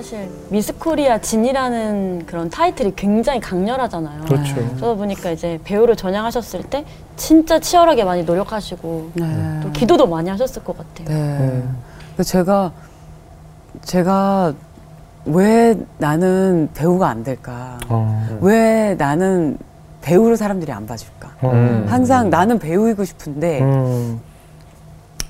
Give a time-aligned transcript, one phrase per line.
[0.00, 4.22] 사실 미스 코리아 진이라는 그런 타이틀이 굉장히 강렬하잖아요.
[4.22, 4.54] 그렇죠.
[4.54, 6.86] 그러다 보니까 이제 배우를 전향하셨을 때
[7.16, 9.60] 진짜 치열하게 많이 노력하시고 네.
[9.62, 11.06] 또 기도도 많이 하셨을 것 같아요.
[11.06, 11.14] 네.
[11.14, 11.76] 음.
[12.14, 12.72] 그래서 제가
[13.82, 14.54] 제가
[15.26, 17.78] 왜 나는 배우가 안 될까?
[17.88, 18.38] 어.
[18.40, 19.58] 왜 나는
[20.00, 21.28] 배우를 사람들이 안 봐줄까?
[21.44, 21.84] 음.
[21.86, 24.20] 항상 나는 배우이고 싶은데 음.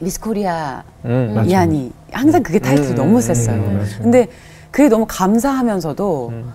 [0.01, 1.32] 미스코리아 음.
[1.34, 1.48] 맞아.
[1.48, 3.57] 이한이 항상 그게 타이틀이 음, 너무 음, 셌어요.
[3.57, 4.02] 음, 맞아요.
[4.02, 4.27] 근데
[4.70, 6.52] 그게 너무 감사하면서도 음.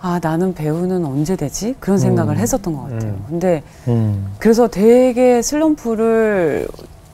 [0.00, 1.74] 아 나는 배우는 언제 되지?
[1.80, 2.38] 그런 생각을 음.
[2.38, 3.12] 했었던 것 같아요.
[3.12, 3.24] 음.
[3.28, 4.32] 근데 음.
[4.38, 6.68] 그래서 되게 슬럼프를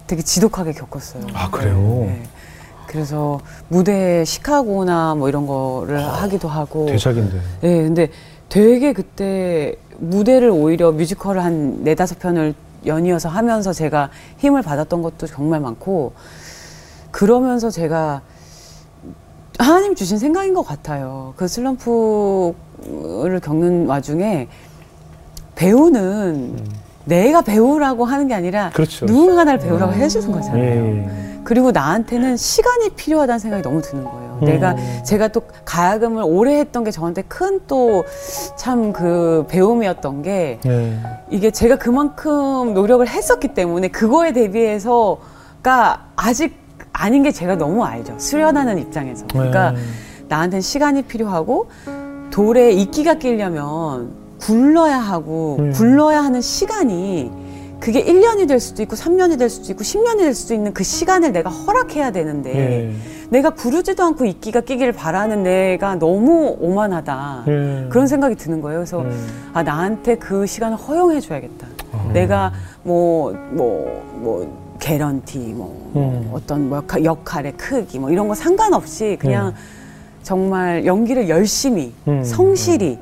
[0.06, 1.24] 되게 지독하게 겪었어요.
[1.34, 1.76] 아, 그래요?
[2.06, 2.22] 네.
[2.88, 6.86] 그래서 무대 시카고나 뭐 이런 거를 하기도 하고.
[6.86, 7.40] 대작인데.
[7.60, 8.08] 네, 근데
[8.48, 12.54] 되게 그때 무대를 오히려 뮤지컬을 한 네다섯 편을
[12.86, 16.14] 연이어서 하면서 제가 힘을 받았던 것도 정말 많고
[17.12, 18.22] 그러면서 제가
[19.60, 21.34] 하나님 주신 생각인 것 같아요.
[21.36, 24.48] 그 슬럼프를 겪는 와중에
[25.54, 26.56] 배우는
[27.04, 29.06] 내가 배우라고 하는 게 아니라 그렇죠.
[29.06, 30.62] 누군가 나를 배우라고 해주는 거잖아요.
[30.64, 31.10] 예.
[31.44, 34.38] 그리고 나한테는 시간이 필요하다는 생각이 너무 드는 거예요.
[34.42, 34.46] 음.
[34.46, 38.04] 내가 제가 또 가야금을 오래 했던 게 저한테 큰 또
[38.56, 40.98] 참 그 배움이었던 게 예.
[41.30, 46.59] 이게 제가 그만큼 노력을 했었기 때문에 그거에 대비해서가 아직
[47.00, 48.14] 아닌 게 제가 너무 알죠.
[48.18, 49.26] 수련하는 입장에서.
[49.32, 49.80] 그러니까 네.
[50.28, 51.68] 나한테는 시간이 필요하고
[52.30, 55.72] 돌에 이끼가 끼려면 굴러야 하고 음.
[55.72, 57.30] 굴러야 하는 시간이
[57.80, 61.32] 그게 1년이 될 수도 있고 3년이 될 수도 있고 10년이 될 수도 있는 그 시간을
[61.32, 62.94] 내가 허락해야 되는데 예.
[63.30, 67.44] 내가 구르지도 않고 이끼가 끼기를 바라는 내가 너무 오만하다.
[67.48, 67.86] 예.
[67.88, 68.80] 그런 생각이 드는 거예요.
[68.80, 69.50] 그래서 음.
[69.54, 71.66] 아 나한테 그 시간을 허용해 줘야겠다.
[71.92, 72.10] 아.
[72.12, 76.30] 내가 뭐 뭐 뭐 개런티 뭐 음.
[76.32, 79.54] 어떤 뭐 역할- 역할의 크기 뭐 이런 거 상관없이 그냥
[80.22, 82.24] 정말 연기를 열심히 음.
[82.24, 82.98] 성실히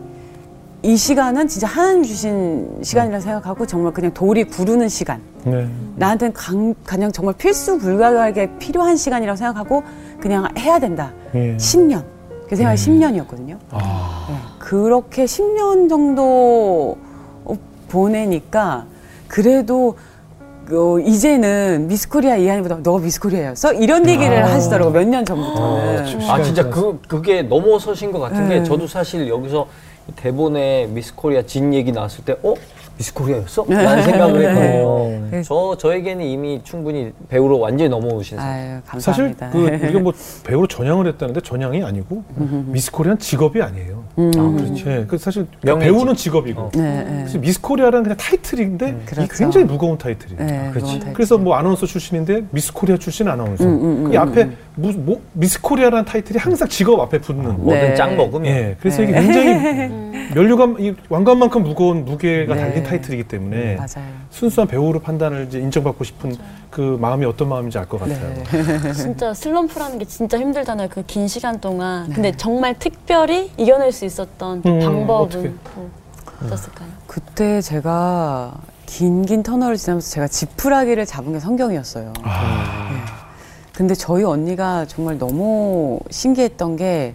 [0.83, 5.69] 이 시간은 진짜 하나님 주신 시간이라 생각하고 정말 그냥 돌이 구르는 시간 네.
[5.97, 9.83] 나한테는 강, 그냥 정말 필수 불가하게 필요한 시간이라고 생각하고
[10.21, 11.57] 그냥 해야 된다 예.
[11.57, 12.05] 10년
[12.49, 13.01] 그 생각이 음.
[13.01, 14.27] 10년이었거든요 아.
[14.29, 16.97] 네, 그렇게 10년 정도
[17.45, 17.55] 어,
[17.89, 18.87] 보내니까
[19.27, 19.97] 그래도
[20.71, 23.73] 어, 이제는 미스코리아 이하늬보다 너가 미스코리아였어?
[23.75, 24.53] 이런 얘기를 아.
[24.53, 26.21] 하시더라고 몇 년 전부터는.
[26.23, 28.59] 어, 아 진짜 그 그게 넘어서신 것 같은 네.
[28.61, 29.67] 게 저도 사실 여기서
[30.17, 32.55] 대본에 미스 코리아 진 얘기 나왔을 때 어?
[32.99, 33.65] 미스 코리아였어?
[33.69, 35.29] 라는 생각을 했거든요.
[35.31, 35.43] 네.
[35.43, 38.53] 저 저에게는 이미 충분히 배우로 완전히 넘어오신 상태.
[38.53, 39.37] 아유 사실.
[39.53, 40.13] 그 우리가 뭐
[40.45, 42.25] 배우로 전향을 했다는데 전향이 아니고
[42.67, 43.98] 미스 코리아는 직업이 아니에요.
[44.19, 44.31] 음.
[44.37, 44.85] 아, 그렇지.
[44.87, 45.05] 예.
[45.07, 45.93] 그 사실 명예직.
[45.93, 46.71] 배우는 직업이고 어.
[46.75, 47.17] 네, 네.
[47.21, 49.35] 그래서 미스 코리아라는 그냥 타이틀인데 이게 그렇죠.
[49.37, 50.45] 굉장히 무거운 타이틀이에요.
[50.45, 50.95] 네, 그렇지.
[50.95, 53.65] 그건 다 그래서 뭐 아나운서 출신인데 미스 코리아 출신 아나운서.
[53.65, 54.57] 음, 음, 그 음, 앞에 음.
[54.75, 57.59] 무, 뭐, 미스 코리아라는 타이틀이 항상 직업 앞에 붙는.
[57.59, 57.95] 뭐든 네.
[57.95, 58.77] 짱 먹으면 예.
[58.81, 59.11] 그래서 네.
[59.11, 62.61] 이게 굉장히 면류관, 이 왕관만큼 무거운 무게가 네.
[62.61, 64.09] 달린 타이틀이기 때문에 맞아요.
[64.31, 66.37] 순수한 배우로 판단을 이제 인정받고 싶은
[66.71, 68.35] 그 마음이 어떤 마음인지 알 것 같아요.
[68.35, 68.93] 네.
[68.93, 70.89] 진짜 슬럼프라는 게 진짜 힘들잖아요.
[70.89, 72.11] 그 긴 시간 동안.
[72.13, 75.59] 근데 정말 특별히 이겨낼 수 있었던 그 음, 방법은?
[75.75, 75.89] 또
[76.47, 76.89] 어땠을까요?
[77.07, 78.55] 그때 제가
[78.87, 82.13] 긴긴 터널을 지나면서 제가 지푸라기를 잡은 게 성경이었어요.
[82.23, 82.99] 아, 네.
[83.75, 87.15] 근데 저희 언니가 정말 너무 신기했던 게,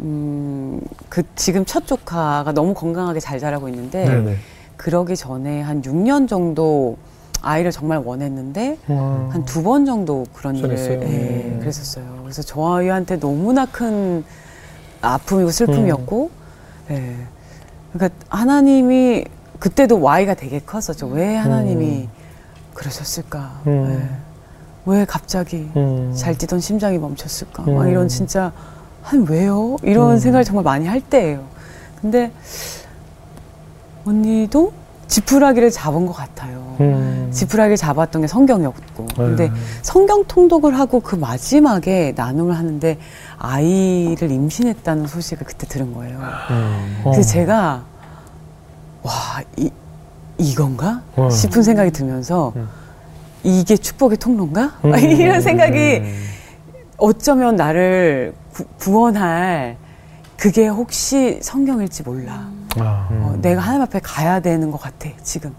[0.00, 4.36] 음, 그 지금 첫 조카가 너무 건강하게 잘 자라고 있는데, 네네.
[4.76, 6.96] 그러기 전에 한 6년 정도
[7.42, 9.28] 아이를 정말 원했는데, 와.
[9.30, 10.76] 한두 번 정도 그런 일을?
[10.78, 11.58] 예, 음.
[11.60, 12.20] 그랬었어요.
[12.22, 14.24] 그래서 저희한테 너무나 큰
[15.00, 16.30] 아픔이고 슬픔이었고,
[16.90, 16.94] 음.
[16.94, 17.16] 예.
[17.92, 19.24] 그러니까 하나님이
[19.58, 21.08] 그때도 Y가 되게 컸었죠.
[21.08, 22.08] 왜 하나님이
[22.74, 23.60] 그러셨을까?
[23.66, 24.00] 음.
[24.00, 24.30] 예.
[24.86, 26.12] 왜 갑자기 음.
[26.16, 27.64] 잘 뛰던 심장이 멈췄을까?
[27.64, 27.76] 음.
[27.76, 28.52] 막 이런 진짜
[29.02, 29.76] 한 왜요?
[29.82, 30.18] 이런 음.
[30.18, 31.44] 생각을 정말 많이 할 때예요.
[32.00, 32.32] 근데
[34.04, 34.72] 언니도
[35.10, 36.76] 지푸라기를 잡은 것 같아요.
[36.80, 37.28] 음.
[37.32, 39.06] 지푸라기를 잡았던 게 성경이었고.
[39.16, 39.54] 근데 음.
[39.82, 42.96] 성경 통독을 하고 그 마지막에 나눔을 하는데
[43.36, 46.20] 아이를 임신했다는 소식을 그때 들은 거예요.
[46.50, 47.00] 음.
[47.02, 47.82] 그래서 제가
[49.02, 49.12] 와,
[49.56, 49.70] 이,
[50.38, 51.02] 이건가?
[51.16, 51.28] 어.
[51.28, 52.68] 싶은 생각이 들면서 음.
[53.42, 54.78] 이게 축복의 통로인가?
[54.84, 54.94] 음.
[54.96, 56.24] 이런 생각이 음.
[56.98, 59.76] 어쩌면 나를 구, 구원할
[60.36, 62.59] 그게 혹시 성경일지 몰라.
[62.82, 63.08] 아.
[63.10, 65.54] 어, 내가 하나님 앞에 가야 되는 것 같아, 지금.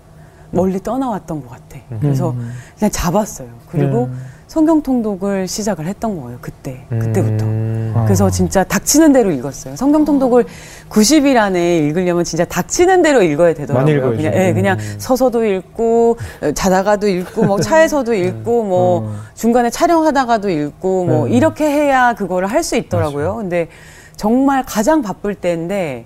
[0.54, 1.80] 멀리 떠나왔던 것 같아.
[2.02, 2.52] 그래서 음.
[2.78, 3.48] 그냥 잡았어요.
[3.70, 4.22] 그리고 음.
[4.48, 6.40] 성경 통독을 시작을 했던 거예요.
[6.42, 7.46] 그때 그때부터.
[7.46, 7.94] 음.
[8.04, 9.78] 그래서 진짜 닥치는 대로 읽었어요.
[9.78, 10.44] 성경 통독을
[10.90, 14.18] 90일 안에 읽으려면 진짜 닥치는 대로 읽어야 되더라고요.
[14.18, 21.06] 그냥, 예, 그냥 서서도 읽고 어, 자다가도 읽고 뭐 차에서도 읽고 뭐 중간에 촬영하다가도 읽고
[21.06, 21.34] 뭐 네.
[21.34, 23.38] 이렇게 해야 그거를 할 수 있더라고요.
[23.38, 23.70] 근데
[24.18, 26.06] 정말 가장 바쁠 때인데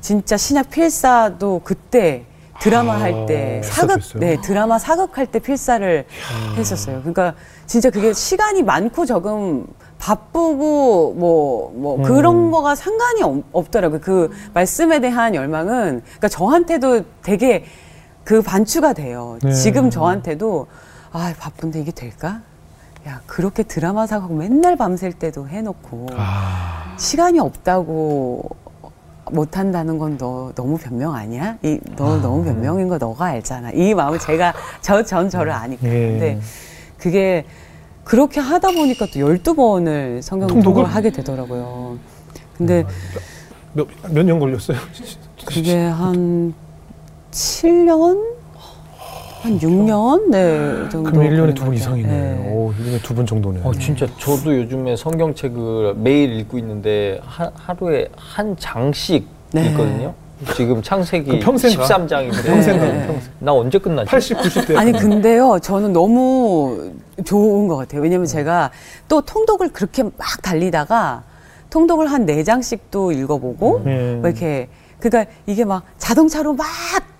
[0.00, 2.24] 진짜 신약 필사도 그때
[2.60, 4.00] 드라마 아, 할 때 사극?
[4.16, 6.04] 네 드라마 사극 할 때 필사를
[6.56, 6.98] 했었어요.
[7.00, 7.34] 그러니까
[7.66, 9.66] 진짜 그게 시간이 많고 적음
[9.98, 12.02] 바쁘고 뭐뭐 음.
[12.02, 14.00] 그런 거가 상관이 없, 없더라고요.
[14.00, 17.64] 그 말씀에 대한 열망은 그러니까 저한테도 되게
[18.24, 19.38] 그 반추가 돼요.
[19.42, 19.52] 네.
[19.52, 20.66] 지금 저한테도
[21.12, 22.40] 아 바쁜데 이게 될까?
[23.06, 28.50] 야 그렇게 드라마 사극 맨날 밤샐 때도 해놓고 아, 시간이 없다고
[29.30, 31.56] 못한다는 건 너 너무 변명 아니야?
[31.62, 33.70] 이너 너무 변명인 거 너가 알잖아.
[33.72, 35.86] 이 마음을 제가 저 전 저를 아니까.
[35.86, 35.90] 예.
[36.10, 36.40] 근데
[36.98, 37.44] 그게
[38.04, 40.84] 그렇게 하다 보니까 또 12번을 성경 통독을?
[40.84, 41.98] 하게 되더라고요.
[42.56, 42.84] 근데
[44.10, 44.78] 몇년 걸렸어요?
[45.46, 46.54] 그게 한
[47.30, 48.37] 7년?
[49.48, 50.30] 한 6년?
[50.30, 51.10] 네, 정도.
[51.10, 51.74] 그럼 1년에 걸린 두것 번.
[51.74, 52.08] 이상이네.
[52.08, 52.50] 네.
[52.52, 53.60] 오, 1년에 두 번 정도네.
[53.64, 59.70] 어, 진짜 저도 요즘에 성경책을 매일 읽고 있는데 하, 하루에 한 장씩 네.
[59.70, 60.12] 읽거든요.
[60.54, 61.84] 지금 창세기 그 평생 가?
[61.84, 63.06] 13장인데 평생 가, 네.
[63.06, 63.32] 평생.
[63.40, 64.08] 나 언제 끝나지?
[64.10, 64.76] 80, 90대.
[64.76, 66.92] 아니 근데요 저는 너무
[67.24, 68.70] 좋은 것 같아요 왜냐면 제가
[69.08, 70.12] 또 통독을 그렇게 막
[70.42, 71.24] 달리다가
[71.70, 74.18] 통독을 한 네 장씩도 읽어보고 음.
[74.20, 74.68] 뭐 이렇게
[75.00, 76.66] 그러니까 이게 막 자동차로 막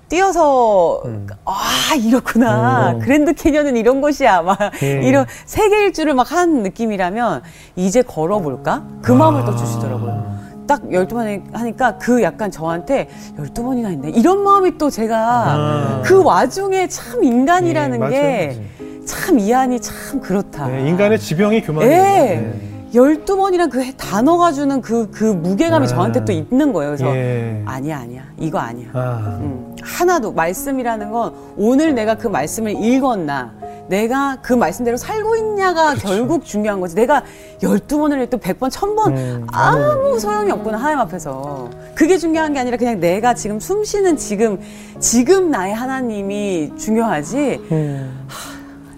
[0.08, 1.02] 뛰어서
[1.44, 2.98] 아 이렇구나 음.
[3.00, 5.02] 그랜드 캐년은 이런 곳이야 막 음.
[5.02, 7.42] 이런 세계 일주를 막 한 느낌이라면
[7.76, 10.36] 이제 걸어볼까 그 마음을 또 주시더라고요.
[10.66, 13.08] 딱 12번 하니까 그 약간 저한테
[13.38, 14.10] 12번이나 했네.
[14.10, 16.02] 이런 마음이 또 제가 아.
[16.04, 19.00] 그 와중에 참 인간이라는 예, 맞아요.
[19.06, 20.66] 게참 이안이 참 그렇다.
[20.68, 22.52] 네, 인간의 지병이 교만이에
[22.94, 23.10] 요.
[23.10, 23.14] 예.
[23.14, 25.88] 12번이란 그 단어가 주는 그, 그 무게감이 아.
[25.88, 26.90] 저한테 또 있는 거예요.
[26.96, 27.62] 그래서 예.
[27.66, 28.22] 아니야, 아니야.
[28.38, 28.88] 이거 아니야.
[28.92, 29.38] 아.
[29.40, 33.52] 음, 하나도 말씀이라는 건 오늘 내가 그 말씀을 읽었나
[33.88, 37.22] 내가 그 말씀대로 살고 있냐가 결국 중요한 거지 내가
[37.60, 43.00] 12번을 해도 100번, 1000번 음, 아무 소용이 없구나 하나님 앞에서 그게 중요한 게 아니라 그냥
[43.00, 44.60] 내가 지금 숨 쉬는 지금
[45.00, 48.26] 지금 나의 하나님이 중요하지 음.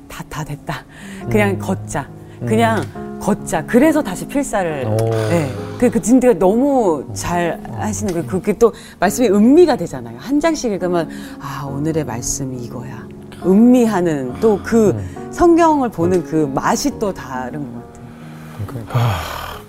[0.09, 0.85] 다, 다 됐다
[1.31, 2.09] 그냥 걷자
[2.47, 2.83] 그냥
[3.21, 4.97] 걷자 그래서 다시 필사를 오.
[5.29, 5.51] 네.
[5.79, 10.17] 그, 그 진짜 너무 잘 하시는 거 그게 또 말씀이 음미가 되잖아요.
[10.19, 11.09] 한 장씩 읽으면
[11.41, 13.07] 아 오늘의 말씀이 이거야.
[13.45, 14.95] 음미하는 또 그
[15.31, 19.15] 성경을 보는 그 맛이 또 다른 것 같아요.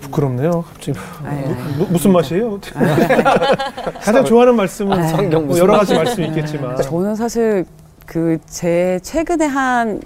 [0.00, 0.62] 부끄럽네요.
[0.62, 1.54] 갑자기 아유.
[1.78, 2.58] 무, 무슨 맛이에요?
[4.02, 7.64] 가장 좋아하는 말씀은 성경 뭐 무슨 여러 가지 말씀이 있겠지만 저는 사실
[8.06, 10.00] 그 제 최근에 한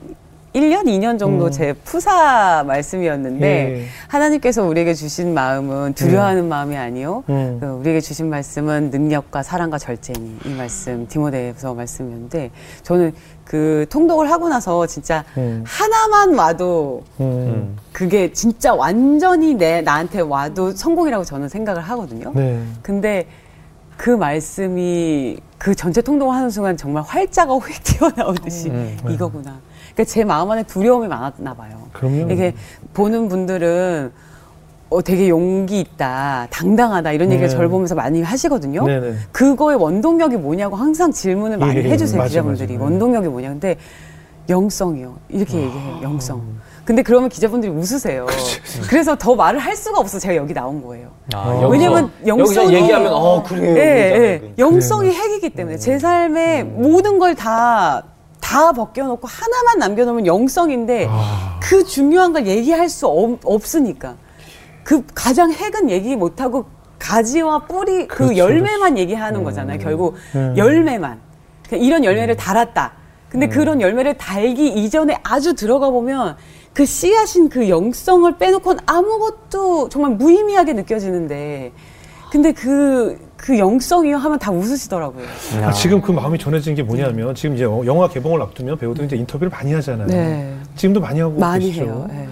[0.57, 1.51] 1년, 2년 정도 음.
[1.51, 3.85] 제 푸사 말씀이었는데 예.
[4.09, 7.25] 하나님께서 우리에게 주신 마음은 두려워하는 마음이 아니요.
[7.29, 7.59] 음.
[7.61, 12.51] 그 우리에게 주신 말씀은 능력과 사랑과 절제니 이 말씀 디모데에서 말씀이었는데
[12.83, 13.13] 저는
[13.45, 15.63] 그 통독을 하고 나서 진짜 음.
[15.67, 17.77] 하나만 와도 음.
[17.93, 22.33] 그게 진짜 완전히 내 나한테 와도 성공이라고 저는 생각을 하거든요.
[22.35, 22.63] 네.
[22.81, 23.27] 근데
[23.99, 29.13] 그 말씀이 그 전체 통독을 하는 순간 정말 활자가 휙 튀어나오듯이 음, 네.
[29.13, 29.59] 이거구나.
[29.97, 31.89] 그러니까 제 마음 안에 두려움이 많았나 봐요.
[31.95, 32.31] 그럼요.
[32.31, 32.55] 이게
[32.93, 34.13] 보는 분들은
[34.91, 37.53] 어, 되게 용기 있다, 당당하다 이런 얘기를 네.
[37.55, 38.87] 저를 보면서 많이 하시거든요.
[38.87, 39.15] 네 네.
[39.33, 42.85] 그거의 원동력이 뭐냐고 항상 질문을 많이 예, 해주세요 맞아, 기자분들이 맞아.
[42.85, 43.49] 원동력이 뭐냐.
[43.49, 43.77] 근데
[44.49, 45.61] 영성이요 이렇게 아.
[45.63, 45.99] 얘기해요.
[46.03, 46.43] 영성.
[46.85, 48.27] 근데 그러면 기자분들이 웃으세요.
[48.89, 51.09] 그래서 더 말을 할 수가 없어 제가 여기 나온 거예요.
[51.35, 51.69] 아, 어.
[51.69, 53.77] 왜냐면 여기서 영성이- 얘기하면 어 그래요.
[53.77, 54.39] 예, 예.
[54.39, 54.55] 그러잖아요.
[54.59, 58.05] 영성이 핵이기 때문에 제 삶에 모든 걸다
[58.47, 61.59] 다 벗겨놓고 하나만 남겨놓으면 영성인데 아.
[61.61, 64.15] 그 중요한 걸 얘기할 수 없, 없으니까
[64.85, 66.67] 그 가장 핵은 얘기 못하고
[67.01, 69.81] 가지와 뿌리 그 그렇죠, 열매만 얘기하는 거잖아요.
[69.81, 70.55] 결국 음.
[70.57, 71.19] 열매만
[71.67, 72.93] 그러니까 이런 열매를 달았다.
[73.29, 76.37] 근데 그런 열매를 달기 이전에 아주 들어가 보면
[76.73, 81.73] 그 씨앗인 그 영성을 빼놓고는 아무것도 정말 무의미하게 느껴지는데
[82.31, 85.25] 근데 그, 그 영성이요 하면 다 웃으시더라고요.
[85.63, 89.51] 아, 지금 그 마음이 전해진 게 뭐냐면 지금 이제 영화 개봉을 앞두면 배우들이 이제 인터뷰를
[89.51, 90.07] 많이 하잖아요.
[90.07, 90.55] 네.
[90.75, 91.85] 지금도 많이 하고 많이 계시죠.
[91.85, 92.09] 해요.
[92.13, 92.29] 예.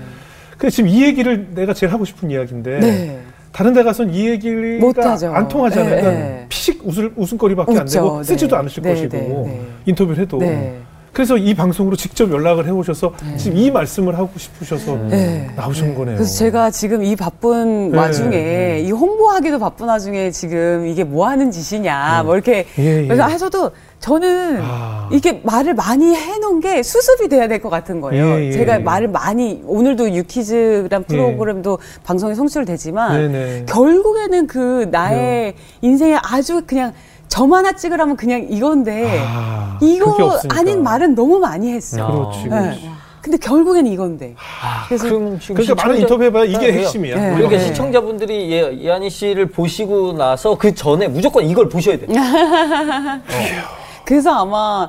[0.53, 3.21] 근데 지금 이 얘기를 내가 제일 하고 싶은 이야기인데 네.
[3.53, 5.33] 다른 데 가서는 이 얘기가 못하죠.
[5.33, 5.95] 안 통하잖아요.
[5.95, 6.47] 네, 그러니까 네.
[6.49, 8.03] 피식 웃을, 웃음거리밖에 안 웃죠.
[8.03, 8.61] 되고 쓰지도 네.
[8.61, 9.61] 않으실 네, 것이고 네, 네.
[9.87, 10.79] 인터뷰를 해도 네.
[11.15, 15.49] 그래서 이 방송으로 직접 연락을 해오셔서 지금 이 말씀을 하고 싶으셔서 네.
[15.57, 16.17] 나오신 거네요.
[16.17, 18.81] 그래서 제가 지금 이 바쁜 네, 와중에 네.
[18.81, 23.07] 이 홍보하기도 바쁜 와중에 지금 이게 뭐 하는 짓이냐 뭐 이렇게 예, 예.
[23.07, 25.09] 그래서 해서도 저는 아.
[25.13, 28.41] 이게 말을 많이 해놓은 게 수습이 돼야 될 것 같은 거예요.
[28.41, 28.79] 예, 예, 제가 예.
[28.79, 33.65] 말을 많이 오늘도 유키즈란 프로그램도 방송에 송출되지만 네네.
[33.67, 36.93] 결국에는 그 나의 인생에 아주 그냥
[37.35, 40.39] 점 하나 찍으라면 그냥 이건데 아, 이거.
[40.51, 42.07] 아닌 말은 너무 많이 했어요.
[42.07, 42.49] 그렇지, 네.
[42.49, 42.91] 그렇지.
[43.21, 44.37] 근데 결국엔 이건데.
[44.63, 47.17] 아, 그래서- 그럼 지금 그러니까 많은 시청자- 인터뷰 해봐야 이게 네, 핵심이야.
[47.17, 47.23] 네.
[47.35, 47.59] 그러니까 네.
[47.59, 52.07] 시청자분들이 예, 이한희 씨를 보시고 나서 그 전에 무조건 이걸 보셔야 돼요.
[54.07, 54.89] 그래서 아마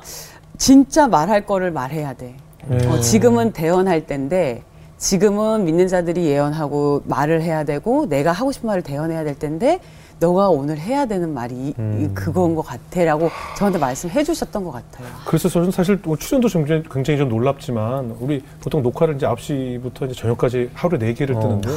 [0.59, 2.35] 진짜 말할 거를 말해야 돼.
[2.67, 2.87] 네.
[2.87, 4.61] 어, 지금은 대언할 때인데
[4.99, 9.79] 지금은 믿는 자들이 예언하고 말을 해야 되고 내가 하고 싶은 말을 대언해야 될 텐데
[10.19, 15.07] 너가 오늘 해야 되는 말이 이- 이 그건 것 같아라고 저한테 말씀해 주셨던 것 같아요.
[15.25, 20.13] 그래서 저는 사실 뭐 출연도 굉장히, 굉장히 좀 놀랍지만 우리 보통 녹화를 이제 9시부터 이제
[20.13, 21.39] 저녁까지 하루에 4개를 어.
[21.39, 21.75] 뜨는데요.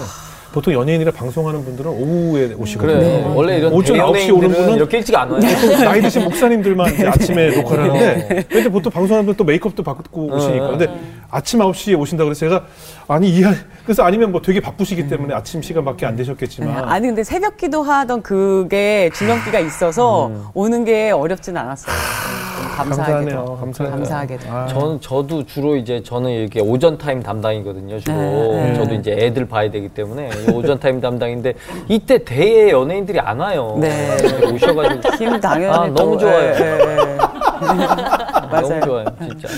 [0.53, 2.99] 보통 연예인이라 방송하는 분들은 오후에 오시거든요.
[2.99, 3.33] 그래.
[3.35, 5.41] 원래 이런 오전 9시에 오는 분은 이렇게 일찍 안 와요.
[5.85, 10.89] 나이 드신 목사님들만 이제 아침에 녹화를 하는데 근데 보통 방송하는 분또 메이크업도 받고 오시니까 근데
[11.31, 12.65] 아침 9시에 오신다 그래서 제가
[13.09, 13.51] 아니 이해
[13.85, 18.23] 그래서 아니면 뭐 되게 바쁘시기 때문에 아침 시간밖에 안 네, 되셨겠지만 아니 근데 새벽 기도하던
[18.23, 21.95] 그게 줄넘기가 있어서 오는 게 어렵진 않았어요.
[21.95, 23.57] 좀 감사하게도.
[23.57, 23.97] 감사하네요.
[23.99, 24.51] 감사하게도.
[24.51, 24.67] 아.
[24.67, 28.01] 저는 저도 주로 이제 저는 이렇게 오전 타임 담당이거든요.
[28.01, 28.75] 주로 네, 네.
[28.75, 31.55] 저도 이제 애들 봐야 되기 때문에 이 오전 타임 담당인데
[31.89, 33.77] 이때 대에 연예인들이 안 와요.
[33.81, 34.17] 네.
[34.53, 36.55] 오셔가지고 힘 당연히 아, 또, 너무 좋아요.
[36.55, 37.17] 예, 예, 예.
[37.59, 38.81] 너무 맞아요.
[38.81, 39.49] 좋아요, 진짜.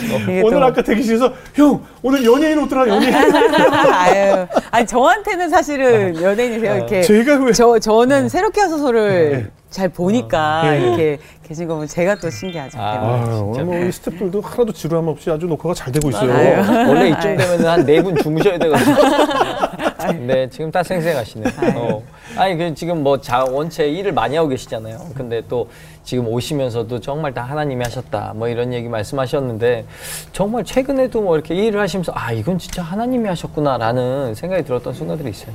[0.45, 3.15] 오늘 또- 아까 대기실에서 형 오늘 연예인 오더라 연예인
[3.95, 6.77] 아유, 아니 저한테는 사실은 연예인이세요.
[6.77, 10.81] 이렇게 제가 왜 저 저는 새롭게 하소서를 잘 보니까 예.
[10.81, 12.79] 이렇게 계신 거 보면 제가 또 신기하죠.
[12.79, 13.41] 아, 아.
[13.45, 16.33] 오늘 뭐 우리 스태프들도 하나도 지루함 없이 아주 녹화가 잘 되고 있어요.
[16.33, 16.89] 아유.
[16.89, 18.97] 원래 이쯤 되면 한 네 분 주무셔야 되거든요.
[20.27, 21.51] 네, 지금 다 생생하시네.
[21.77, 22.03] 어.
[22.37, 24.99] 아니, 그 지금 뭐 자, 원체 일을 많이 하고 계시잖아요.
[25.15, 25.69] 근데 또
[26.05, 28.33] 지금 오시면서도 정말 다 하나님이 하셨다.
[28.37, 29.85] 뭐 이런 얘기 말씀하셨는데
[30.33, 35.55] 정말 최근에도 뭐 이렇게 일을 하시면서 아, 이건 진짜 하나님이 하셨구나라는 생각이 들었던 순간들이 있어요.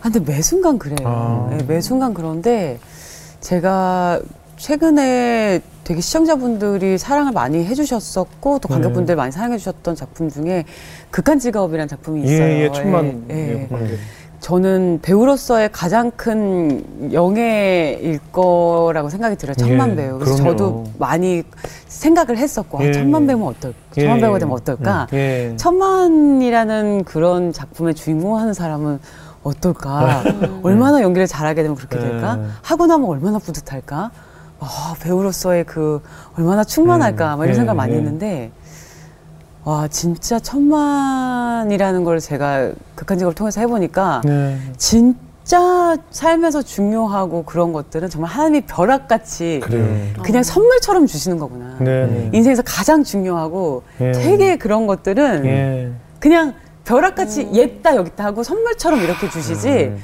[0.00, 0.96] 아, 근데 매 순간 그래요.
[1.04, 1.48] 아.
[1.50, 2.78] 네, 매 순간 그런데
[3.40, 4.20] 제가
[4.56, 5.60] 최근에
[5.92, 10.64] 되게 시청자분들이 사랑을 많이 해주셨었고 또 관객분들 많이 사랑해주셨던 작품 중에
[11.10, 12.40] 극한 직업이라는 작품이 있어요.
[12.40, 13.26] 예, 예, 천만.
[13.28, 13.68] 예, 예.
[13.70, 13.96] 예.
[14.40, 19.54] 저는 배우로서의 가장 큰 영예일 거라고 생각이 들어요.
[19.54, 20.18] 천만 예, 배우.
[20.18, 20.56] 그래서 그럼요.
[20.56, 21.42] 저도 많이
[21.88, 23.26] 생각을 했었고, 아, 예, 천만 예.
[23.26, 23.76] 배우면 어떨까?
[23.98, 24.40] 예, 천만 배우가 예.
[24.40, 25.06] 되면 어떨까?
[25.12, 25.52] 음, 예.
[25.58, 28.98] 천만이라는 그런 작품의 주인공 하는 사람은
[29.42, 30.24] 어떨까?
[30.64, 32.08] 얼마나 연기를 잘하게 되면 그렇게 네.
[32.08, 32.38] 될까?
[32.62, 34.10] 하고 나면 얼마나 뿌듯할까?
[34.62, 36.00] 아, 배우로서의 그
[36.38, 37.36] 얼마나 충만할까?
[37.36, 37.98] 막 이런 네, 생각 많이 네.
[37.98, 38.50] 했는데
[39.64, 44.56] 와 진짜 천만이라는 걸 제가 극한 직업을 통해서 해보니까 네.
[44.76, 50.22] 진짜 삶에서 중요하고 그런 것들은 정말 하나님이 벼락같이 그래요.
[50.22, 51.76] 그냥 선물처럼 주시는 거구나.
[51.80, 52.06] 네.
[52.06, 52.30] 네.
[52.32, 54.12] 인생에서 가장 중요하고 예.
[54.12, 55.90] 되게 그런 것들은 예.
[56.20, 56.54] 그냥
[56.84, 59.98] 벼락같이 옛다 여기다 하고 선물처럼 이렇게 주시지 음.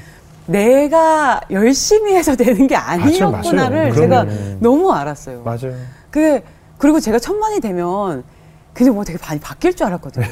[0.49, 3.93] 내가 열심히 해서 되는 게 아니었구나를 맞아요.
[3.93, 4.57] 제가 그럼요.
[4.59, 5.43] 너무 알았어요.
[5.43, 5.73] 맞아요.
[6.09, 6.43] 그게
[6.77, 8.23] 그리고 제가 천만이 되면
[8.73, 10.25] 그냥 뭐 되게 많이 바뀔 줄 알았거든요.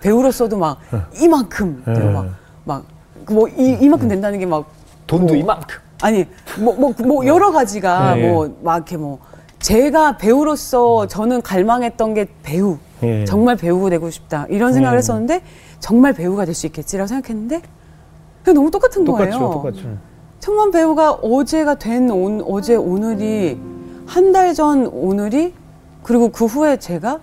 [0.00, 0.78] 배우로서도 막
[1.20, 1.94] 이만큼 네.
[1.94, 2.24] 되고
[2.64, 4.66] 막막뭐 이만큼 된다는 게 막
[5.06, 5.78] 돈도 뭐, 이만큼.
[6.02, 6.26] 아니
[6.58, 8.30] 뭐 뭐 뭐 여러 가지가 네.
[8.30, 9.18] 뭐막 이렇게 뭐
[9.60, 13.24] 제가 배우로서 저는 갈망했던 게 배우 예.
[13.24, 14.98] 정말 배우가 되고 싶다 이런 생각을 음.
[14.98, 15.42] 했었는데
[15.80, 17.62] 정말 배우가 될 수 있겠지라고 생각했는데
[18.48, 19.52] 그냥 너무 똑같은 똑같죠, 거예요.
[19.52, 19.98] 똑같죠.
[20.40, 23.60] 천만 배우가 어제가 된 온, 어제 오늘이
[24.06, 25.52] 한 달 전 오늘이
[26.02, 27.20] 그리고 그 후에 제가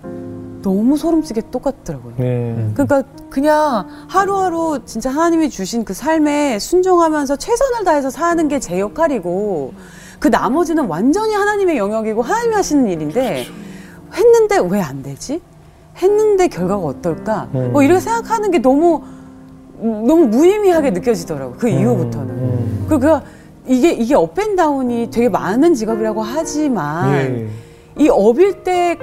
[0.62, 2.14] 너무 소름치게 똑같더라고요.
[2.16, 2.70] 네.
[2.74, 9.72] 그러니까 그냥 하루하루 진짜 하나님이 주신 그 삶에 순종하면서 최선을 다해서 사는 게 제 역할이고
[10.20, 13.46] 그 나머지는 완전히 하나님의 영역이고 하나님이 하시는 일인데
[14.14, 15.40] 했는데 왜 안 되지?
[16.00, 17.48] 했는데 결과가 어떨까?
[17.54, 17.72] 음.
[17.72, 19.02] 뭐 이렇게 생각하는 게 너무
[19.80, 22.28] 너무 무의미하게 느껴지더라고 그 이후부터는.
[22.28, 22.86] 음.
[22.88, 23.20] 그리고 그
[23.66, 27.48] 이게 이게 up and down이 되게 많은 직업이라고 하지만 예.
[27.98, 28.96] 이 up일 때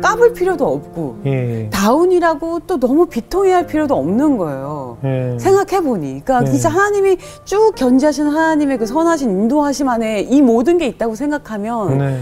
[0.00, 1.70] 까불 필요도 없고 예.
[1.70, 4.98] down이라고 또 너무 비통해할 필요도 없는 거예요.
[5.04, 5.36] 예.
[5.38, 6.50] 생각해 보니, 그러니까 네.
[6.50, 12.18] 진짜 하나님이 쭉 견지하시는 하나님의 그 선하신 인도하심 안에 이 모든 게 있다고 생각하면 네.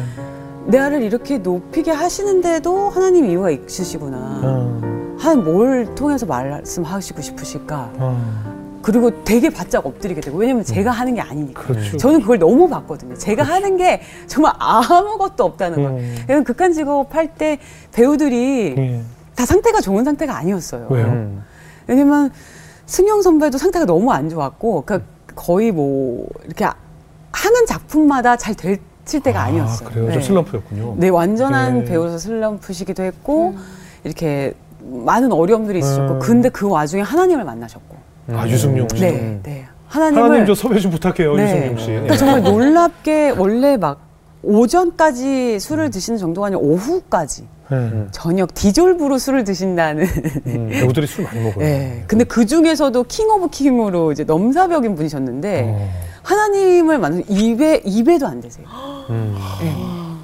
[0.66, 4.40] 내 아를 이렇게 높이게 하시는데도 하나님 이유가 있으시구나.
[4.42, 5.00] 어.
[5.21, 7.93] 하나님 뭘 통해서 말씀하시고 싶으실까?
[7.99, 8.81] 어.
[8.83, 11.61] 그리고 되게 바짝 엎드리게 되고 왜냐면 제가 하는 게 아니니까.
[11.62, 11.99] 그렇죠.
[11.99, 13.15] 저는 그걸 너무 봤거든요.
[13.15, 15.99] 제가 하는 게 정말 아무것도 없다는 거예요.
[15.99, 16.17] 음.
[16.27, 17.59] 그래서 극한 직업 할 때
[17.93, 19.03] 배우들이 예.
[19.35, 20.87] 다 상태가 좋은 상태가 아니었어요.
[20.91, 21.07] 왜요?
[21.07, 21.43] 음.
[21.87, 22.31] 왜냐면
[22.87, 29.43] 승용 선배도 상태가 너무 안 좋았고, 그러니까 거의 뭐 이렇게 하는 작품마다 잘 될칠 때가
[29.43, 30.12] 아, 니었어요 그래요.
[30.12, 30.95] 좀 슬럼프였군요.
[30.97, 31.85] 네, 완전한 네.
[31.85, 33.55] 배우로서 슬럼프시기도 했고
[34.05, 36.18] 이렇게 많은 어려움들이 있으셨고 음.
[36.18, 37.96] 근데 그 와중에 하나님을 만나셨고
[38.32, 39.00] 아 유승용 씨.
[39.00, 39.66] 네, 네.
[39.87, 41.44] 하나님을 하나님 저 섭외 좀 부탁해요, 네.
[41.44, 41.87] 유승용 씨.
[41.87, 44.00] 그러니까 정말 놀랍게 원래 막
[44.42, 48.06] 오전까지 술을 드시는 정도가 아니라 오후까지 네.
[48.10, 50.04] 저녁 디졸브로 술을 드신다는
[50.46, 51.58] 음, 배우들이 술 많이 먹어요.
[51.64, 52.04] 네.
[52.06, 55.90] 근데 그 중에서도 king of king으로 이제 넘사벽인 분이셨는데 어.
[56.22, 58.66] 하나님을 만나서 입에 입에도 안 대세요.
[59.10, 59.37] 음.
[59.60, 59.75] 네.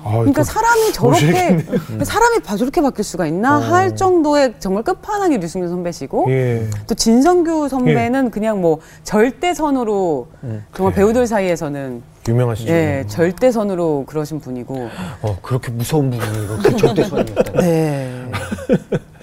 [0.07, 1.65] 아, 그러니까 또 사람이 저렇게.
[2.05, 3.61] 사람이 바- 저렇게 바뀔 수가 있나 어.
[3.61, 6.69] 할 정도의 정말 끝판왕의 류승룡 선배시고 예.
[6.87, 10.95] 또 진선규 선배는 그냥 뭐 절대선으로 정말 그래.
[10.95, 12.73] 배우들 사이에서는 유명하시죠.
[12.73, 14.89] 예 절대선으로 그러신 분이고
[15.23, 17.53] 어, 그렇게 무서운 분이 이렇게 절대선이었다.
[17.61, 18.31] 네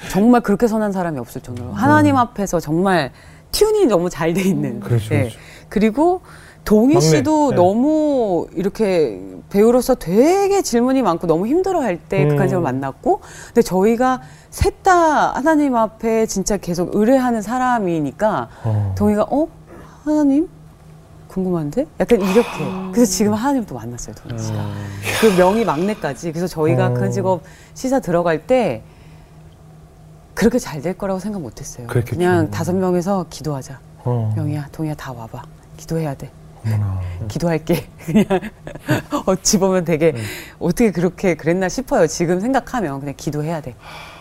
[0.09, 3.11] 정말 그렇게 선한 사람이 없을 정도로 하나님 앞에서 정말
[3.53, 5.19] 튜닝이 너무 잘 돼 있는 그렇죠, 예.
[5.21, 5.37] 그렇죠.
[5.69, 6.21] 그리고
[6.65, 7.55] 동희 씨도 네.
[7.55, 12.29] 너무 이렇게 배우로서 되게 질문이 많고 너무 힘들어할 때 음.
[12.29, 18.95] 극한직을 만났고 근데 저희가 셋 다 하나님 앞에 진짜 계속 의뢰하는 사람이니까 어.
[18.97, 19.47] 동희가 어
[20.03, 20.49] 하나님
[21.29, 22.49] 궁금한데 약간 이렇게
[22.91, 24.65] 그래서 지금 하나님 또 만났어요 동희 씨가
[25.21, 26.93] 그 명의 막내까지 그래서 저희가 어.
[26.93, 27.43] 그 직업
[27.73, 28.83] 시사 들어갈 때
[30.33, 31.87] 그렇게 잘 될 거라고 생각 못했어요.
[31.87, 33.79] 그냥 다섯 명에서 기도하자.
[34.03, 34.33] 어.
[34.35, 35.43] 명희야, 동희야 다 와봐.
[35.77, 36.31] 기도해야 돼.
[36.65, 37.01] 어머나.
[37.27, 37.87] 기도할게.
[38.05, 38.25] 그냥
[39.25, 40.21] 어찌 보면 되게 음.
[40.59, 42.07] 어떻게 그렇게 그랬나 싶어요.
[42.07, 43.75] 지금 생각하면 그냥 기도해야 돼.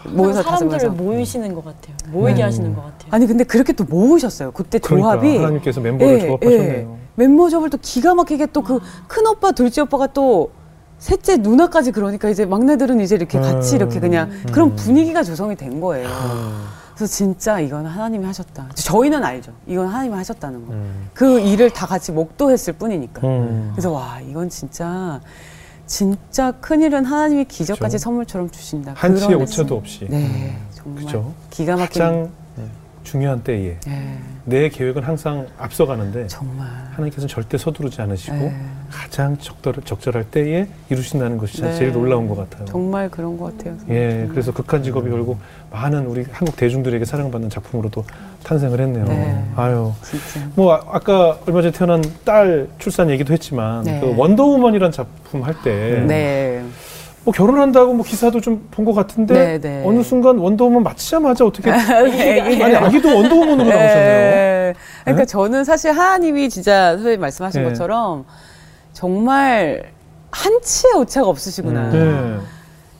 [0.07, 0.91] 모여서 사람들을.
[0.91, 1.95] 모이시는 것 같아요.
[2.09, 2.47] 모이게 음.
[2.47, 3.09] 하시는 것 같아요.
[3.11, 4.51] 아니 근데 그렇게 또 모으셨어요.
[4.53, 6.73] 그때 그러니까 조합이 하나님께서 멤버를 예, 조합하셨네요.
[6.73, 6.89] 예.
[7.15, 10.51] 멤버 조합을 또 기가 막히게 또 그 큰 오빠, 둘째 오빠가 또
[10.99, 13.77] 셋째 누나까지 그러니까 이제 막내들은 이제 이렇게 같이 음.
[13.77, 16.09] 이렇게 그냥 그런 분위기가 조성이 된 거예요.
[17.03, 17.05] 음.
[17.05, 18.69] 그래서 진짜 이건 하나님이 하셨다.
[18.75, 19.53] 저희는 알죠.
[19.67, 20.73] 이건 하나님이 하셨다는 거.
[20.73, 21.09] 음.
[21.13, 23.27] 그 일을 다 같이 목도했을 뿐이니까.
[23.27, 23.71] 음.
[23.73, 25.21] 그래서 와 이건 진짜
[25.87, 28.05] 진짜 큰 일은 하나님이 기적까지 그죠.
[28.05, 28.95] 선물처럼 주신다.
[28.97, 30.07] 한치의 오차도 없이.
[30.09, 31.33] 네 정말 그죠.
[31.51, 32.03] 기가 막힌.
[32.03, 32.31] 가장
[33.03, 36.67] 중요한 때에 네, 내 계획은 항상 앞서가는데 정말.
[36.93, 38.55] 하나님께서는 절대 서두르지 않으시고 네.
[38.91, 41.75] 가장 적절, 적절할 때에 이루신다는 것이 네.
[41.75, 42.65] 제일 놀라운 것 같아요.
[42.67, 43.77] 정말 그런 것 같아요.
[43.89, 45.39] 예, 그래서 극한 직업이 결국
[45.71, 48.05] 많은 우리 한국 대중들에게 사랑받는 작품으로도
[48.45, 49.05] 탄생을 했네요.
[49.05, 49.45] 네.
[49.57, 50.47] 아유, 진짜.
[50.55, 54.01] 뭐 아, 아까 얼마 전에 태어난 딸 출산 얘기도 했지만 네.
[54.01, 56.63] 그 원더우먼이란 작품 할때 네.
[57.25, 59.83] 뭐 결혼한다고 뭐 기사도 좀 본 것 같은데 네, 네.
[59.87, 61.81] 어느 순간 원더우먼 마치자마자 어떻게 애기.
[62.63, 63.95] 아니 아기도 원더우먼으로 나오셨네요.
[63.95, 64.75] 네.
[65.05, 65.27] 그러니까 네?
[65.27, 67.69] 저는 사실 하나님이 진짜 선생님 말씀하신 네.
[67.69, 68.25] 것처럼
[68.93, 69.85] 정말
[70.31, 71.91] 한치의 오차가 없으시구나.
[71.91, 71.99] 네.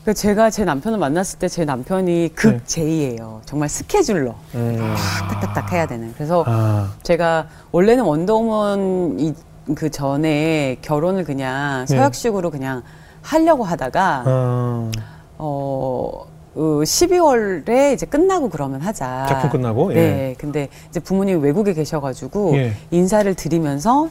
[0.03, 2.59] 그러니까 제가 제 남편을 만났을 때 제 남편이 극 네.
[2.65, 3.41] 제이예요.
[3.45, 4.35] 정말 스케줄러.
[4.55, 4.95] 음.
[5.29, 6.13] 딱딱딱 해야 되는.
[6.15, 9.33] 그래서 아, 제가 원래는 원더우먼 이,
[9.75, 11.95] 그 전에 결혼을 그냥 네.
[11.95, 12.83] 서약식으로 그냥
[13.23, 14.91] 하려고 하다가 아,
[15.39, 19.25] 어, 어 12월에 이제 끝나고 그러면 하자.
[19.27, 19.95] 작품 끝나고 예.
[19.95, 20.35] 네.
[20.37, 22.73] 근데 이제 부모님이 외국에 계셔가지고 예.
[22.91, 24.09] 인사를 드리면서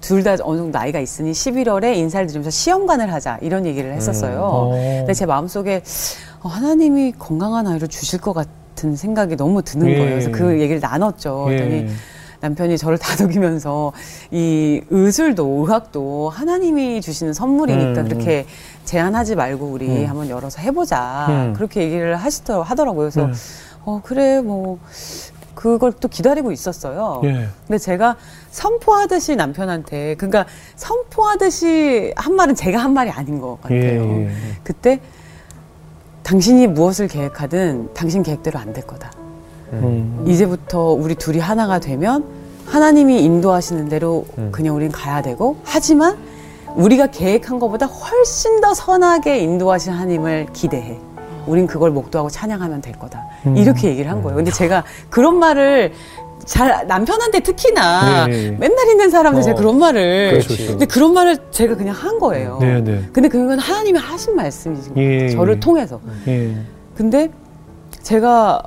[0.00, 4.40] 둘 다 어느 정도 나이가 있으니 11월에 인사를 드리면서 시험관을 하자 이런 얘기를 했었어요.
[4.42, 4.70] 어.
[4.70, 5.82] 근데 제 마음속에
[6.42, 9.94] 어, 하나님이 건강한 아이를 주실 것 같은 생각이 너무 드는 예.
[9.96, 10.10] 거예요.
[10.10, 11.44] 그래서 그 얘기를 나눴죠.
[11.44, 11.88] 그랬더니 예.
[12.40, 13.92] 남편이 저를 다독이면서
[14.30, 18.46] 이 의술도 의학도 하나님이 주시는 선물이니까 음, 그렇게
[18.84, 20.08] 제한하지 말고 우리 음.
[20.08, 21.52] 한번 열어서 해보자 음.
[21.54, 23.10] 그렇게 얘기를 하시더 하더라고요.
[23.10, 23.32] 그래서 네.
[23.84, 24.78] 어 그래 뭐
[25.54, 27.20] 그걸 또 기다리고 있었어요.
[27.24, 27.48] 예.
[27.66, 28.16] 근데 제가
[28.50, 33.78] 선포하듯이 남편한테 그러니까 선포하듯이 한 말은 제가 한 말이 아닌 것 같아요.
[33.78, 34.30] 예, 예.
[34.64, 35.00] 그때
[36.22, 39.10] 당신이 무엇을 계획하든 당신 계획대로 안 될 거다.
[39.72, 40.24] 음.
[40.26, 42.24] 이제부터 우리 둘이 하나가 되면
[42.66, 46.16] 하나님이 인도하시는 대로 그냥 우린 가야 되고 하지만
[46.76, 50.98] 우리가 계획한 것보다 훨씬 더 선하게 인도하신 하나님을 기대해.
[51.46, 53.24] 우린 그걸 목도하고 찬양하면 될 거다.
[53.46, 53.56] 음.
[53.56, 54.36] 이렇게 얘기를 한 거예요.
[54.36, 55.92] 근데 제가 그런 말을
[56.44, 58.56] 잘 남편한테 특히나 네, 네.
[58.58, 59.42] 맨날 있는 사람한테 어.
[59.42, 60.66] 제가 그런 말을 그렇죠.
[60.66, 62.58] 근데 그런 말을 제가 그냥 한 거예요.
[62.60, 63.04] 네, 네.
[63.12, 65.10] 근데 그건 하나님이 하신 말씀이신 거예요.
[65.10, 65.60] 예, 저를 예.
[65.60, 66.00] 통해서.
[66.28, 66.54] 예.
[66.96, 67.30] 근데
[68.02, 68.62] 제가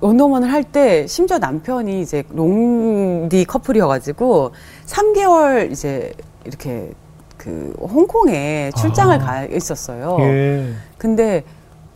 [0.00, 4.52] 원더우먼을 할 때 심지어 남편이 이제 롱디 커플이어가지고
[4.86, 6.12] 3개월 이제
[6.44, 6.92] 이렇게
[7.36, 9.18] 그 홍콩에 출장을 아.
[9.18, 10.16] 가 있었어요.
[10.20, 10.72] 예.
[10.98, 11.44] 근데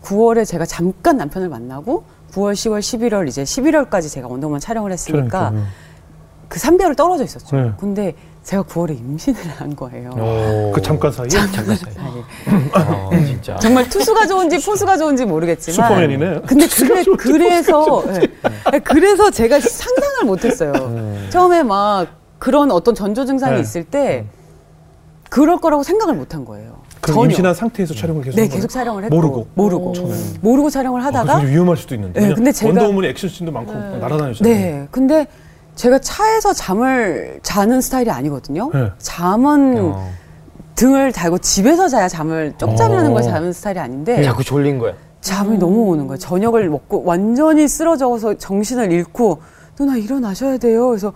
[0.02, 5.70] 9월에 제가 잠깐 남편을 만나고 9월, 10월, 11월 이제 11월까지 제가 원더우먼 촬영을 했으니까 그러니까.
[6.48, 7.56] 그 3개월을 떨어져 있었죠.
[7.56, 7.72] 네.
[7.78, 10.10] 근데 제가 9월에 임신을 한 거예요.
[10.10, 10.72] 오.
[10.72, 11.94] 그 잠깐 사이에 잠깐 사이.
[12.74, 13.10] 아,
[13.42, 13.58] 진짜.
[13.58, 16.40] 정말 투수가 좋은지 포수가 좋은지 모르겠지만 슈퍼맨이네.
[16.46, 18.04] 근데 그래, 그래서
[18.72, 18.78] 예.
[18.78, 20.72] 그래서 제가 상상을 못했어요.
[20.72, 21.26] 음.
[21.30, 22.06] 처음에 막
[22.38, 23.60] 그런 어떤 전조 증상이 네.
[23.60, 24.24] 있을 때
[25.28, 26.80] 그럴 거라고 생각을 못한 거예요.
[27.00, 27.30] 그럼 전혀.
[27.30, 28.46] 임신한 상태에서 촬영을 계속 네?
[28.46, 30.24] 계속 촬영을 했고 모르고 모르고 처음에는.
[30.40, 32.20] 모르고 촬영을 아, 하다가 그게 위험할 수도 있는데.
[32.20, 34.42] 네, 근데 제가- 원더우먼이 액션씬도 많고 날아다니잖아요.
[34.42, 35.26] 네, 근데
[35.74, 38.70] 제가 차에서 잠을 자는 스타일이 아니거든요.
[38.72, 38.90] 네.
[38.98, 40.10] 잠은 어.
[40.74, 43.14] 등을 달고 집에서 자야 잠을 쪽잠이라는 어.
[43.14, 44.22] 걸 자는 스타일이 아닌데 네.
[44.22, 44.94] 자꾸 졸린 거야.
[45.20, 46.18] 잠이 너무 오는 거예요.
[46.18, 49.38] 저녁을 먹고 완전히 쓰러져서 정신을 잃고
[49.76, 50.88] 누나 일어나셔야 돼요.
[50.88, 51.12] 그래서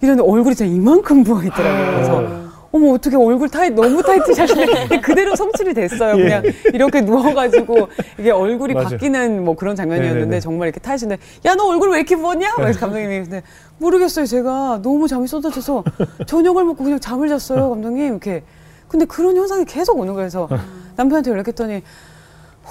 [0.00, 1.94] 이런데 얼굴이 진짜 이만큼 부어 있더라고요.
[1.94, 6.18] 그래서 어머 어떻게 얼굴 타이 너무 타이트하신데 그대로 성취이 됐어요.
[6.18, 6.22] 예.
[6.24, 7.88] 그냥 이렇게 누워가지고
[8.18, 8.88] 이게 얼굴이 맞아요.
[8.88, 10.40] 바뀌는 뭐 그런 장면이었는데 네네네.
[10.40, 12.54] 정말 이렇게 타이신데 야 너 얼굴 왜 이렇게 부었냐?
[12.56, 13.42] 그래서 감독님이 근데
[13.78, 14.26] 모르겠어요.
[14.26, 15.84] 제가 너무 잠이 쏟아져서
[16.26, 17.70] 저녁을 먹고 그냥 잠을 잤어요.
[17.70, 18.42] 감독님 이렇게
[18.88, 20.28] 근데 그런 현상이 계속 오는 거예요.
[20.30, 20.48] 그래서
[20.96, 21.82] 남편한테 연락했더니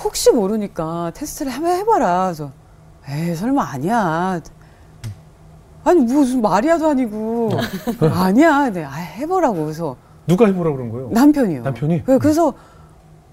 [0.03, 2.25] 혹시 모르니까 테스트를 한번 해봐라.
[2.25, 2.51] 그래서
[3.09, 4.39] 에이 설마 아니야.
[5.83, 7.51] 아니 무슨 말이야도 아니고
[7.99, 8.69] 아니야.
[8.69, 11.09] 네, 아, 해보라고 그래서 누가 해보라 그런 거예요?
[11.11, 11.63] 남편이요.
[11.63, 12.03] 남편이?
[12.05, 12.53] 네, 그래서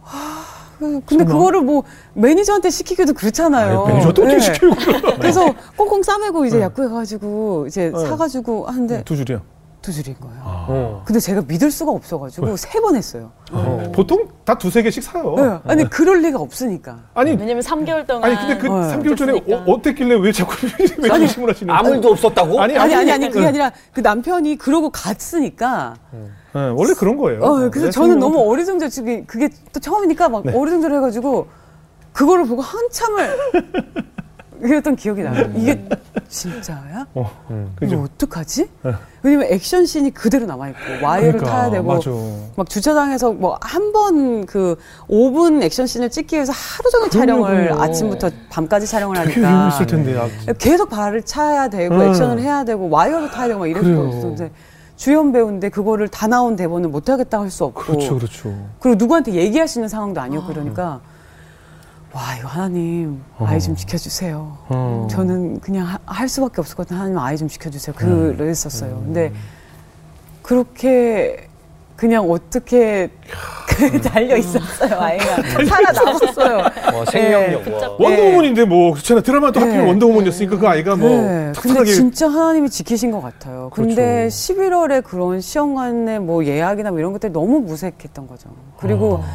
[0.03, 0.19] 하,
[0.79, 1.33] 그- 근데 설마?
[1.33, 3.85] 그거를 뭐 매니저한테 시키기도 그렇잖아요.
[3.85, 4.41] 아니, 매니저 또 어떻게 네.
[4.41, 4.75] 시키고
[5.21, 6.63] 그래서 꽁꽁 싸매고 이제 네.
[6.65, 8.07] 약국에 가가지고 이제 네.
[8.09, 9.41] 사가지고 하는데 두 줄이야.
[9.91, 10.37] 두 줄인 거예요.
[10.43, 10.67] 아.
[10.69, 11.03] 어.
[11.05, 13.33] 근데 제가 믿을 수가 없어가지고 세 번 했어요.
[13.53, 13.91] 어.
[13.95, 15.35] 보통 다 두세 개씩 사요.
[15.37, 15.59] 네.
[15.71, 17.01] 아니 그럴 리가 없으니까.
[17.15, 19.33] 아니, 왜냐면 3개월 동안 아니 근데 그 어, 3개월 전에.
[19.53, 20.55] 어, 어땠길래 왜 자꾸
[20.99, 22.61] 왜 조심을 하시는 아무 일도 없었다고?
[22.61, 23.47] 아니, 아니 아니 아니 그게 네.
[23.49, 27.43] 아니라 그 남편이 그러고 갔으니까 네, 원래 그런 거예요.
[27.43, 28.89] 어 그래서 네, 저는 너무 어리둥절
[29.27, 30.57] 그게 또 처음이니까 막 네.
[30.57, 31.49] 어리둥절 해가지고
[32.13, 33.37] 그거를 보고 한참을
[34.61, 35.51] 그랬던 기억이 나요.
[35.57, 35.83] 이게
[36.29, 37.07] 진짜야?
[37.15, 37.75] 어, 음.
[37.83, 38.03] 이거.
[38.03, 38.69] 어떡하지?
[38.83, 38.93] 네.
[39.23, 42.11] 왜냐면 액션 씬이 그대로 남아 있고 와이어를 그러니까, 타야 되고 맞아.
[42.57, 44.77] 막 주차장에서 뭐 한 번 그
[45.09, 47.73] 5분 액션 씬을 찍기 위해서 하루 종일 촬영을.
[47.73, 50.17] 아침부터 밤까지 촬영을 하니까 위험했을 텐데.
[50.19, 52.01] 아, 계속 발을 차야 되고 음.
[52.03, 53.97] 액션을 해야 되고 와이어를 타야 되고 막 이럴 그래요.
[53.97, 54.51] 수가 없었는데
[54.97, 58.55] 주연 배우인데 그거를 다 나온 대본을 못 하겠다 할 수 없고 그렇죠, 그렇죠.
[58.81, 61.01] 그리고 누구한테 얘기할 수 있는 상황도 아니었고 그러니까
[62.13, 63.61] 와 이거 하나님 아이 어.
[63.61, 64.59] 좀 지켜주세요.
[64.69, 65.07] 어.
[65.11, 66.99] 저는 그냥 하- 할 수밖에 없었거든요.
[66.99, 67.95] 하나님 아이 좀 지켜주세요.
[68.03, 68.37] 음.
[68.37, 69.01] 그랬었어요.
[69.05, 69.33] 근데
[70.43, 71.47] 그렇게
[71.95, 73.11] 그냥 어떻게
[74.03, 74.99] 달려 있었어요.
[75.01, 75.25] 아이가
[75.65, 76.59] 살아남았어요.
[76.95, 77.65] 어, 생명력.
[77.65, 77.73] 네.
[77.75, 77.89] 와.
[77.99, 79.21] 원더우먼인데 뭐 그렇잖아.
[79.21, 79.67] 드라마도 네.
[79.67, 83.71] 하필 원더우먼이었으니까 그 아이가 뭐 네, 근데 탁탁하게 진짜 하나님이 지키신 것 같아요.
[83.73, 84.55] 근데 그렇죠.
[84.55, 88.49] 11월에 그런 시험관의 뭐 예약이나 뭐 이런 것들이 너무 무색했던 거죠.
[88.79, 89.27] 그리고 아.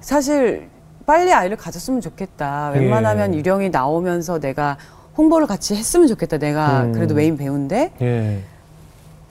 [0.00, 0.68] 사실
[1.06, 2.72] 빨리 아이를 가졌으면 좋겠다.
[2.74, 2.80] 예.
[2.80, 4.76] 웬만하면 유령이 나오면서 내가
[5.16, 6.38] 홍보를 같이 했으면 좋겠다.
[6.38, 6.92] 내가 음.
[6.92, 8.42] 그래도 메인 배우인데 예.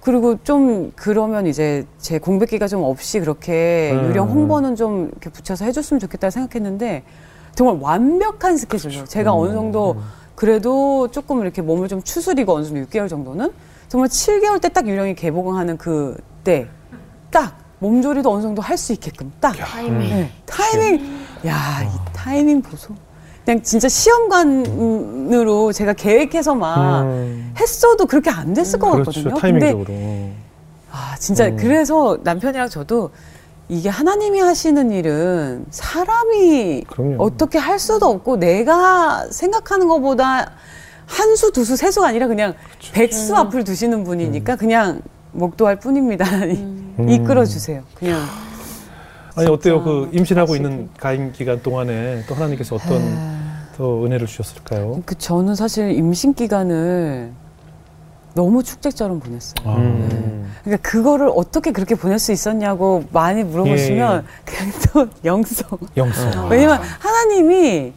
[0.01, 4.10] 그리고 좀 그러면 이제 제 공백기가 좀 없이 그렇게 음.
[4.10, 7.03] 유령 홍보는 좀 이렇게 붙여서 해줬으면 좋겠다 생각했는데
[7.55, 9.97] 정말 완벽한 스케줄로 제가 어느 정도
[10.36, 13.51] 그래도 조금 이렇게 몸을 좀 추스리고 어느 정도 6개월 정도는
[13.89, 16.67] 정말 7개월 때 딱 유령이 개봉하는 그때
[17.29, 19.99] 딱 몸조리도 어느 정도 할 수 있게끔 딱 타이밍.
[20.10, 22.93] 네, 타이밍 야 이 타이밍 보소
[23.45, 27.54] 그냥 진짜 시험관으로 제가 계획해서 막 음.
[27.60, 29.12] 했어도 그렇게 안 됐을 것 그렇죠.
[29.23, 29.36] 같거든요.
[29.41, 30.30] 근데 타이밍적으로.
[30.91, 31.56] 아 진짜 음.
[31.58, 33.10] 그래서 남편이랑 저도
[33.69, 37.23] 이게 하나님이 하시는 일은 사람이 그럼요.
[37.23, 40.51] 어떻게 할 수도 없고 내가 생각하는 것보다
[41.08, 42.93] 한 수, 두 수, 세 수가 아니라 그냥 그렇죠.
[42.93, 45.01] 백수 앞을 두시는 분이니까 그냥
[45.32, 46.25] 목도할 뿐입니다.
[46.43, 47.08] 음.
[47.10, 47.82] 이끌어 주세요.
[47.95, 48.19] 그냥
[49.36, 49.84] 아니 어때요?
[49.84, 50.56] 그 임신하고.
[50.56, 53.02] 있는 가임 기간 동안에 또 하나님께서 어떤
[53.78, 55.02] 더 은혜를 주셨을까요?
[55.06, 57.32] 그 저는 사실 임신 기간을
[58.34, 59.56] 너무 축제처럼 보냈어요.
[59.65, 59.76] 아.
[59.78, 60.52] 음.
[60.63, 65.67] 그러니까 그거를 어떻게 그렇게 보낼 수 있었냐고 많이 물어보시면 그냥 또 영성.
[65.98, 66.50] 영성.
[66.50, 67.94] 왜냐면 하나님이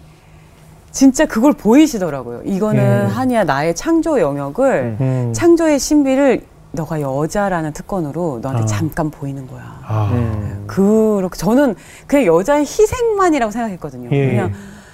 [0.91, 2.43] 진짜 그걸 보이시더라고요.
[2.45, 3.07] 이거는 음.
[3.09, 5.33] 한이야 나의 창조 영역을 음.
[5.35, 6.43] 창조의 신비를
[6.75, 8.67] 너가 여자라는 특권으로 너한테 아.
[8.67, 9.81] 잠깐 보이는 거야.
[9.87, 10.11] 아.
[10.13, 10.65] 음.
[10.67, 11.75] 그렇게 저는
[12.07, 14.11] 그냥 여자의 희생만이라고 생각했거든요.
[14.13, 14.29] 예.
[14.29, 14.53] 그냥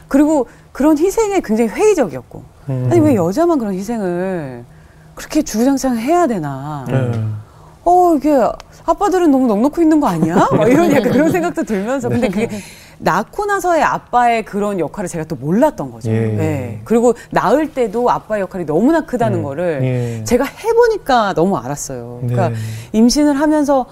[0.09, 2.89] 그리고 그런 희생에 굉장히 회의적이었고 음.
[2.91, 4.65] 아니 왜 여자만 그런 희생을
[5.15, 6.85] 그렇게 주구장창 해야 되나?
[6.89, 7.25] 네.
[7.85, 8.37] 어 이게
[8.87, 10.49] 아빠들은 너무 넉넉히 있는 거 아니야?
[10.53, 12.49] 막 이런 약간 그런 생각도 들면서 근데 그게
[13.03, 16.11] 낳고 나서의 아빠의 그런 역할을 제가 또 몰랐던 거죠.
[16.11, 16.39] 예.
[16.39, 16.81] 예.
[16.85, 19.43] 그리고 낳을 때도 아빠의 역할이 너무나 크다는 음.
[19.43, 20.25] 거를 예.
[20.25, 22.21] 제가 해보니까 너무 알았어요.
[22.21, 22.55] 그러니까 네.
[22.93, 23.87] 임신을 하면서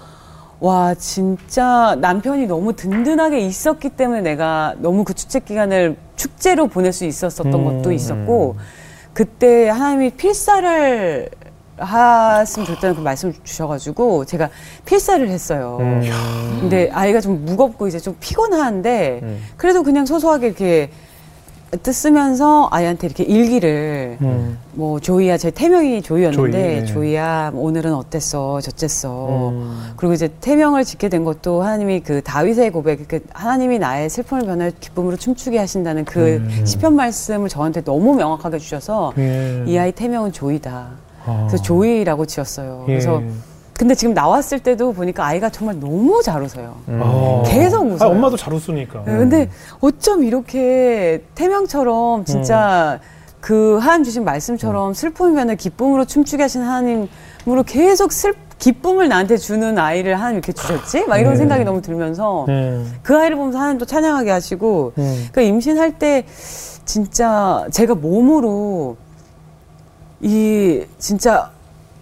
[0.59, 7.05] 와 진짜 남편이 너무 든든하게 있었기 때문에 내가 너무 그 축제 기간을 축제로 보낼 수
[7.05, 7.81] 있었었던 음.
[7.81, 8.57] 것도 있었고
[9.13, 11.29] 그때 하나님이 필사를
[11.79, 14.49] 하으면 좋다는 그 말씀을 주셔가지고 제가
[14.85, 15.77] 필사를 했어요.
[15.79, 16.57] 음.
[16.61, 19.41] 근데 아이가 좀 무겁고 이제 좀 피곤한데 음.
[19.57, 20.89] 그래도 그냥 소소하게 이렇게
[21.83, 24.57] 뜻 쓰면서 아이한테 이렇게 일기를 음.
[24.73, 26.85] 뭐 조이야 제 태명이 조이였는데 조이, 네.
[26.85, 29.93] 조이야 오늘은 어땠어 저쨌어 음.
[29.95, 34.71] 그리고 이제 태명을 짓게 된 것도 하나님이 그 다윗의 고백 그 하나님이 나의 슬픔을 변할
[34.79, 36.65] 기쁨으로 춤추게 하신다는 그 음.
[36.65, 39.63] 시편 말씀을 저한테 너무 명확하게 주셔서 예.
[39.67, 41.08] 이 아이 태명은 조이다 아.
[41.25, 42.91] 그래서 조이라고 지었어요 예.
[42.93, 43.21] 그래서
[43.73, 47.43] 근데 지금 나왔을 때도 보니까 아이가 정말 너무 잘 웃어요 아.
[47.45, 48.09] 계속 웃어요.
[48.09, 49.03] 아, 엄마도 잘 웃으니까.
[49.05, 52.99] 네, 근데 어쩜 이렇게 태명처럼 진짜
[53.39, 60.15] 그 하나님 주신 말씀처럼 슬픔이면 기쁨으로 춤추게 하신 하나님으로 계속 슬 기쁨을 나한테 주는 아이를
[60.15, 61.05] 하나님 이렇게 주셨지?
[61.05, 61.37] 막 이런 네.
[61.37, 62.93] 생각이 너무 들면서 음.
[63.01, 65.27] 그 아이를 보면서 하나님도 찬양하게 하시고 음.
[65.31, 66.25] 그 임신할 때
[66.83, 68.97] 진짜 제가 몸으로
[70.21, 71.51] 이 진짜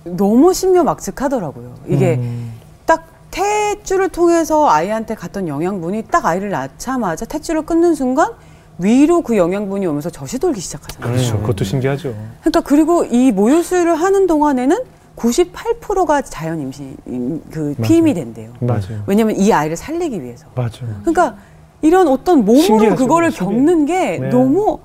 [0.03, 1.73] 너무 신묘막측하더라고요.
[1.87, 2.53] 이게 음.
[2.85, 8.31] 딱 탯줄을 통해서 아이한테 갔던 영양분이 딱 아이를 낳자마자 탯줄을 끊는 순간
[8.79, 11.11] 위로 그 영양분이 오면서 젖이 돌기 시작하잖아요.
[11.11, 11.39] 그렇죠.
[11.41, 12.13] 그것도 신기하죠.
[12.41, 14.77] 그러니까 그리고 이 모유 수유를 하는 동안에는
[15.15, 18.51] 98%가 자연 임신 임- 그 피임이 된대요.
[18.59, 19.03] 맞아요.
[19.07, 20.45] 왜냐면 이 아이를 살리기 위해서.
[20.55, 20.99] 맞아요.
[21.01, 21.35] 그러니까
[21.81, 22.95] 이런 어떤 몸으로 신기하죠.
[22.95, 23.45] 그거를 신기해.
[23.57, 24.29] 겪는 게 네.
[24.29, 24.79] 너무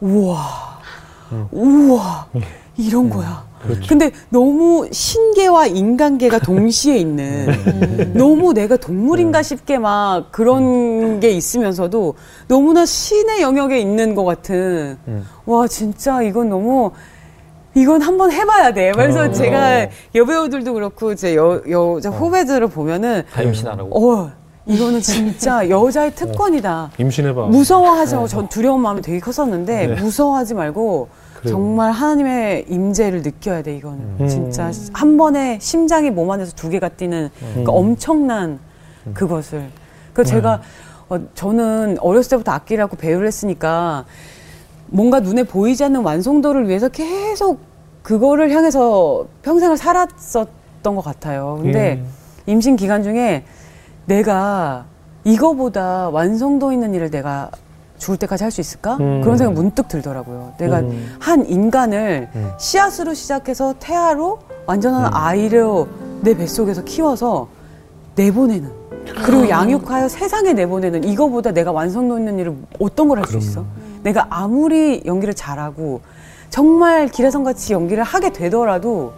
[0.00, 0.80] 우와
[1.52, 2.26] 우와
[2.76, 3.44] 이런 거야.
[3.62, 3.82] 그렇죠.
[3.88, 7.46] 근데 너무 신계와 인간계가 동시에 있는
[8.14, 12.14] 너무 내가 동물인가 싶게 막 그런 게 있으면서도
[12.48, 14.96] 너무나 신의 영역에 있는 것 같은
[15.44, 16.92] 와 진짜 이건 너무
[17.74, 18.92] 이건 한번 해봐야 돼.
[18.92, 19.30] 그래서 어.
[19.30, 24.10] 제가 여배우들도 그렇고 제 여, 여자 후배들을 보면은 다 임신하라고.
[24.10, 24.30] 어
[24.66, 26.92] 이거는 진짜 여자의 특권이다.
[26.98, 27.46] 임신해봐.
[27.46, 29.94] 무서워하지 말고 전 두려운 마음이 되게 컸었는데 네.
[30.00, 31.08] 무서워하지 말고
[31.40, 31.54] 그래요.
[31.54, 34.28] 정말 하나님의 임재를 느껴야 돼 이거는 음.
[34.28, 37.30] 진짜 한 번에 심장이 몸 안에서 두 개가 뛰는
[37.64, 38.58] 그 엄청난
[39.14, 39.70] 그것을
[40.12, 40.60] 그 제가
[41.08, 44.04] 어, 저는 어렸을 때부터 악기라고 배우를 했으니까
[44.86, 47.60] 뭔가 눈에 보이지 않는 완성도를 위해서 계속
[48.02, 51.58] 그거를 향해서 평생을 살았었던 것 같아요.
[51.62, 52.02] 근데
[52.46, 53.44] 임신 기간 중에
[54.06, 54.84] 내가
[55.24, 57.50] 이거보다 완성도 있는 일을 내가
[58.00, 58.96] 죽을 때까지 할 수 있을까?
[58.98, 59.20] 음.
[59.20, 60.54] 그런 생각 문득 들더라고요.
[60.58, 61.14] 내가 음.
[61.20, 62.50] 한 인간을 음.
[62.58, 65.86] 씨앗으로 시작해서 태아로 완전한 아이로
[66.22, 67.48] 내 뱃속에서 키워서
[68.16, 68.70] 내보내는
[69.24, 73.64] 그리고 양육하여 세상에 내보내는 이거보다 내가 완성도 있는 일을 어떤 걸 할 수 있어?
[74.02, 76.00] 내가 아무리 연기를 잘하고
[76.48, 79.12] 정말 기라성 같이 연기를 하게 되더라도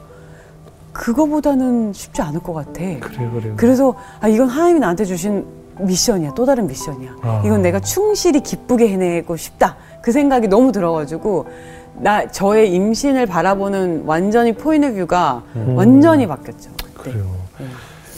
[0.92, 2.72] 그거보다는 쉽지 않을 것 같아.
[2.72, 3.54] 그래요, 그래요.
[3.56, 5.44] 그래서 아 이건 하나님이 나한테 주신
[5.82, 7.42] 미션이야 또 다른 미션이야 아.
[7.44, 11.46] 이건 내가 충실히 기쁘게 해내고 싶다 그 생각이 너무 들어가지고
[11.94, 15.42] 나 저의 임신을 바라보는 완전히 포인트 뷰가
[15.74, 17.10] 완전히 바뀌었죠 그때.
[17.10, 17.26] 그래요.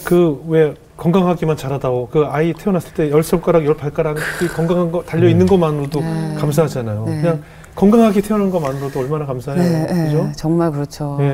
[0.05, 5.29] 그왜 건강하기만 잘하다고 그 아이 태어났을 때 열 손가락 열 발가락 이 건강한 거 달려
[5.29, 6.01] 있는 것만으로도
[6.39, 7.05] 감사하잖아요.
[7.07, 7.21] 네.
[7.21, 7.43] 그냥
[7.75, 9.63] 건강하게 태어난 것만으로도 얼마나 감사해요.
[9.63, 10.31] 네, 네, 그죠?
[10.37, 11.19] 정말 그렇죠.
[11.21, 11.27] 예.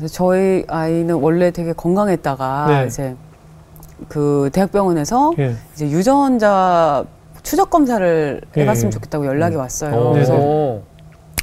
[0.00, 0.06] 네.
[0.08, 2.86] 저희 아이는 원래 되게 건강했다가 네.
[2.86, 3.14] 이제
[4.08, 5.54] 그 대학병원에서 예.
[5.74, 7.04] 이제 유전자
[7.42, 8.90] 추적 검사를 예, 해봤으면 예.
[8.90, 9.94] 좋겠다고 연락이 왔어요.
[9.94, 10.82] 어, 그래서 네.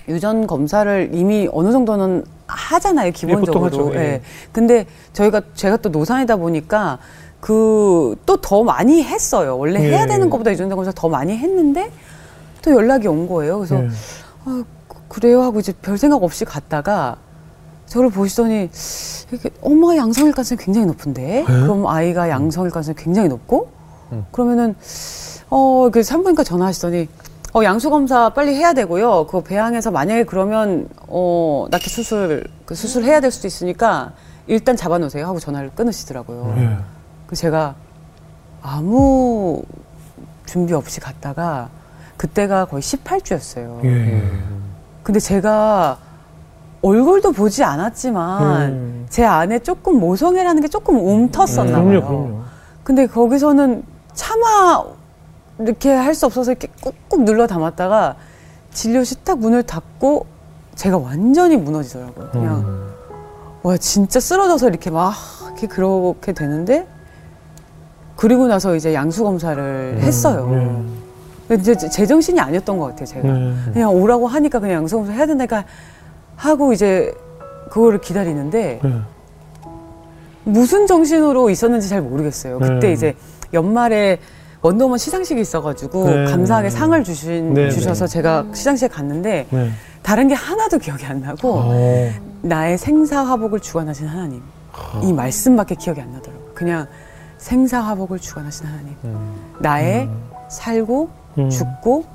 [0.09, 3.61] 유전 검사를 이미 어느 정도는 하잖아요 기본적으로.
[3.69, 3.95] 보통 하죠.
[3.99, 4.03] 예.
[4.03, 4.21] 예.
[4.51, 6.97] 근데 저희가 제가 또 노산이다 보니까
[7.39, 9.57] 그 또 더 많이 했어요.
[9.57, 9.89] 원래 예.
[9.91, 11.91] 해야 되는 것보다 유전자 검사 더 많이 했는데
[12.63, 13.57] 또 연락이 온 거예요.
[13.59, 13.87] 그래서 예.
[14.45, 17.17] 아, 그- 그래요 하고 이제 별 생각 없이 갔다가
[17.91, 18.69] 저를 보시더니
[19.31, 23.69] 이렇게 엄마 양성일 가능성이 굉장히 높은데 그럼 아이가 양성일 가능성이 굉장히 높고
[24.31, 24.75] 그러면은
[25.49, 27.09] 어그 산부인과 전화하시더니
[27.53, 29.25] 어 양수 검사 빨리 해야 되고요.
[29.25, 34.13] 그거 배양해서 만약에 그러면 어 낙태 수술 그 수술 해야 될 수도 있으니까
[34.47, 36.53] 일단 잡아놓으세요 하고 전화를 끊으시더라고요.
[36.59, 36.77] 예.
[37.27, 37.75] 그 제가
[38.61, 39.63] 아무
[40.45, 41.67] 준비 없이 갔다가
[42.15, 43.83] 그때가 거의 18주였어요.
[43.83, 44.23] 예.
[45.03, 45.97] 근데 제가
[46.81, 49.05] 얼굴도 보지 않았지만 음.
[49.09, 51.85] 제 안에 조금 모성애라는 게 조금 움텄었나 봐요.
[51.85, 52.39] 그럼요, 그럼요.
[52.83, 54.83] 근데 거기서는 차마
[55.59, 58.15] 이렇게 할 수 없어서 이렇게 꾹꾹 눌러 담았다가
[58.71, 60.25] 진료실 딱 문을 닫고
[60.75, 62.29] 제가 완전히 무너지더라고요.
[62.31, 62.87] 그냥 음.
[63.63, 65.13] 와 진짜 쓰러져서 이렇게 막
[65.47, 66.87] 이렇게 그렇게 되는데
[68.15, 70.47] 그리고 나서 이제 양수 검사를 했어요.
[70.51, 71.01] 음.
[71.51, 73.05] 이제 제 정신이 아니었던 것 같아요.
[73.05, 73.53] 제가 네.
[73.73, 75.65] 그냥 오라고 하니까 그냥 양수 검사 해야 된다니까
[76.41, 77.13] 하고 이제
[77.69, 79.01] 그거를 기다리는데 네.
[80.43, 82.57] 무슨 정신으로 있었는지 잘 모르겠어요.
[82.57, 82.93] 그때 네.
[82.93, 83.15] 이제
[83.53, 84.17] 연말에
[84.63, 86.25] 원더우먼 시상식이 있어가지고 네.
[86.25, 88.11] 감사하게 상을 주신 네, 주셔서 네.
[88.13, 89.71] 제가 시상식에 갔는데 네.
[90.01, 92.11] 다른 게 하나도 기억이 안 나고 어.
[92.41, 94.41] 나의 생사 화복을 주관하신 하나님
[95.03, 96.53] 이 말씀밖에 기억이 안 나더라고요.
[96.55, 96.87] 그냥
[97.37, 98.95] 생사 화복을 주관하신 하나님
[99.59, 100.09] 나의
[100.49, 101.49] 살고 음.
[101.51, 102.05] 죽고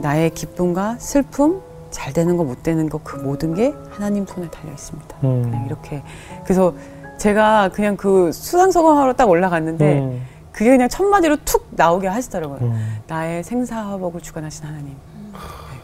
[0.00, 1.60] 나의 기쁨과 슬픔,
[1.92, 5.16] 잘 되는 거 못 되는 거 그 모든 게 하나님 손에 달려 있습니다.
[5.24, 5.42] 음.
[5.42, 6.02] 그냥 이렇게
[6.44, 6.74] 그래서
[7.18, 10.22] 제가 그냥 그 수상소감하러 딱 올라갔는데 음.
[10.50, 12.58] 그게 그냥 첫 마디로 툭 나오게 하시더라고요.
[12.62, 12.98] 음.
[13.06, 14.96] 나의 생사화복을 주관하신 하나님.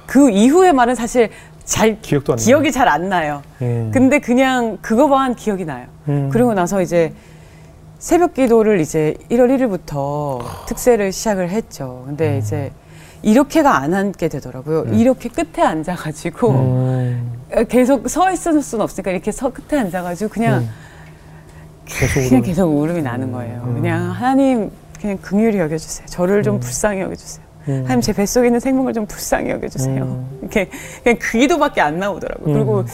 [0.06, 1.30] 그 이후의 말은 사실
[1.64, 2.38] 잘 기억도 안.
[2.38, 3.42] 기억이 잘 안 나요.
[3.62, 3.90] 음.
[3.92, 5.86] 근데 그냥 그거만 기억이 나요.
[6.08, 6.30] 음.
[6.32, 7.12] 그리고 나서 이제
[7.98, 12.04] 새벽 기도를 이제 1월 1일부터 특세를 시작을 했죠.
[12.06, 12.38] 근데 음.
[12.38, 12.72] 이제
[13.22, 14.84] 이렇게가 안 앉게 되더라고요.
[14.92, 17.32] 이렇게 끝에 앉아가지고 음.
[17.68, 20.70] 계속 서 있을 수는 없으니까 이렇게 서 끝에 앉아가지고 그냥 음.
[21.84, 22.42] 계속 그냥 울어요.
[22.42, 23.62] 계속 울음이 나는 거예요.
[23.66, 23.74] 음.
[23.74, 26.06] 그냥 하나님 그냥 긍휼히 여겨주세요.
[26.06, 27.44] 저를 좀 불쌍히 여겨주세요.
[27.68, 27.82] 음.
[27.84, 30.02] 하나님 제 뱃속에 있는 생명을 좀 불쌍히 여겨주세요.
[30.04, 30.38] 음.
[30.42, 30.68] 이렇게
[31.02, 32.48] 그냥 그 기도밖에 안 나오더라고요.
[32.48, 32.54] 음.
[32.54, 32.84] 그리고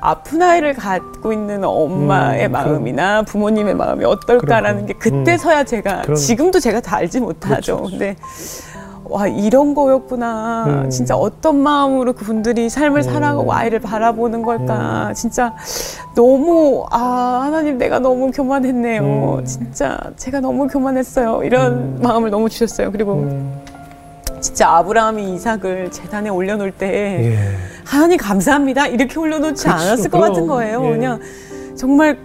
[0.00, 5.24] 아픈 아이를 갖고 있는 엄마의 음, 마음이나 부모님의 마음이 어떨까라는 게 그렇구나.
[5.24, 7.76] 그때서야 제가 그런- 지금도 제가 다 알지 못하죠.
[7.76, 7.90] 그렇죠.
[7.90, 8.16] 근데
[9.12, 10.64] 와 이런 거였구나.
[10.66, 10.90] 음.
[10.90, 15.08] 진짜 어떤 마음으로 그분들이 삶을 살아가고 아이를 바라보는 걸까.
[15.08, 15.14] 음.
[15.14, 15.54] 진짜
[16.14, 19.02] 너무 아 하나님 내가 너무 교만했네요.
[19.40, 19.44] 음.
[19.44, 21.42] 진짜 제가 너무 교만했어요.
[21.44, 22.90] 이런 마음을 너무 주셨어요.
[22.90, 23.60] 그리고 음.
[24.40, 26.86] 진짜 아브라함이 이삭을 재단에 올려놓을 때
[27.32, 27.38] 예.
[27.84, 30.32] 하나님 감사합니다 이렇게 올려놓지 그렇죠, 않았을 것 그럼.
[30.32, 30.84] 같은 거예요.
[30.84, 30.90] 예.
[30.90, 31.20] 그냥
[31.76, 32.18] 정말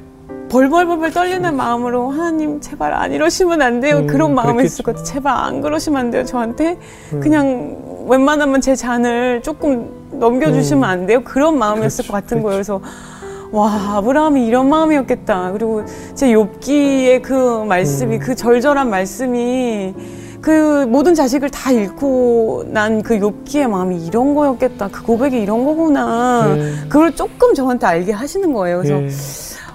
[0.49, 3.97] 벌벌벌벌 떨리는 마음으로 하나님 제발 안 이러시면 안 돼요.
[3.97, 4.83] 음, 그런 마음이 있을.
[4.83, 5.05] 것 같아요.
[5.05, 6.23] 제발 안 그러시면 안 돼요.
[6.25, 6.77] 저한테
[7.13, 7.19] 음.
[7.19, 10.89] 그냥 웬만하면 제 잔을 조금 넘겨주시면 음.
[10.89, 11.21] 안 돼요.
[11.23, 12.55] 그런 마음이었을 그렇죠, 것 같은 거예요.
[12.63, 12.79] 그렇죠.
[12.79, 15.51] 그래서 와 아브라함이 이런 마음이었겠다.
[15.51, 15.83] 그리고
[16.15, 18.19] 제 욥기의 그 말씀이 음.
[18.19, 19.93] 그 절절한 말씀이
[20.41, 24.87] 그 모든 자식을 다 잃고 난 그 욥기의 마음이 이런 거였겠다.
[24.91, 26.55] 그 고백이 이런 거구나.
[26.57, 26.73] 예.
[26.87, 28.77] 그걸 조금 저한테 알게 하시는 거예요.
[28.81, 29.09] 그래서 예.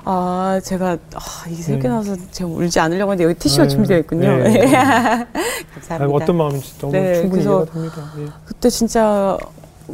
[0.04, 1.90] 아 제가 아, 이게 새롭게 음.
[1.90, 3.68] 나와서 제가 울지 않으려고 했는데 여기 티슈가 네.
[3.68, 4.36] 준비되어 있군요.
[4.42, 4.60] 네.
[4.72, 5.96] 감사합니다.
[6.00, 8.12] 아이고, 어떤 마음인지 너무 네, 충분히 그래서 이해가 됩니다.
[8.18, 8.26] 예.
[8.44, 9.38] 그때 진짜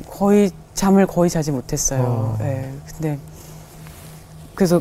[0.08, 2.00] 거의 잠을 거의 자지 못했어요.
[2.02, 2.38] 어.
[2.42, 3.18] 예, 근데
[4.54, 4.80] 그래서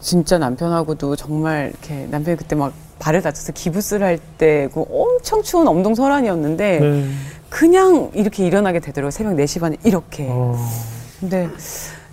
[0.00, 7.08] 진짜 남편하고도 정말 이렇게 남편이 그때 막 발을 다쳐서 기부스를 할때그 엄청 추운 엄동설안이었는데 네.
[7.50, 9.10] 그냥 이렇게 일어나게 되더라고요.
[9.10, 10.26] 새벽 4시 반에 이렇게.
[10.28, 10.56] 어.
[11.20, 11.48] 근데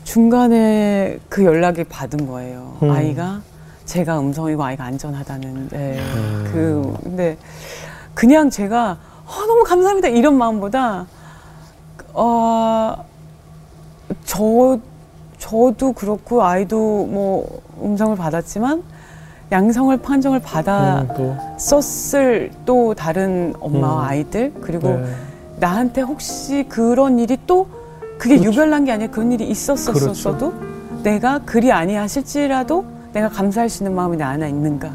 [0.03, 2.77] 중간에 그 연락이 받은 거예요.
[2.83, 2.91] 음.
[2.91, 3.41] 아이가
[3.85, 5.69] 제가 음성이고 아이가 안전하다는.
[5.69, 5.99] 네.
[5.99, 6.49] 음.
[6.51, 7.37] 그 근데
[8.13, 11.07] 그냥 제가 어, 너무 감사합니다 이런 마음보다
[12.13, 13.13] 어
[14.25, 14.79] 저
[15.37, 18.83] 저도 그렇고 아이도 뭐 음성을 받았지만
[19.51, 21.07] 양성을 판정을 받아 음,
[22.65, 24.07] 또 다른 엄마와 음.
[24.07, 25.05] 아이들 그리고 네.
[25.57, 27.67] 나한테 혹시 그런 일이 또
[28.23, 28.51] 그게 그렇죠.
[28.51, 30.53] 유별난 게 아니라 그런 일이 있었었어도
[31.03, 34.91] 내가 그리 아니하실지라도 내가 감사할 수 있는 마음이 내 안에 있는가?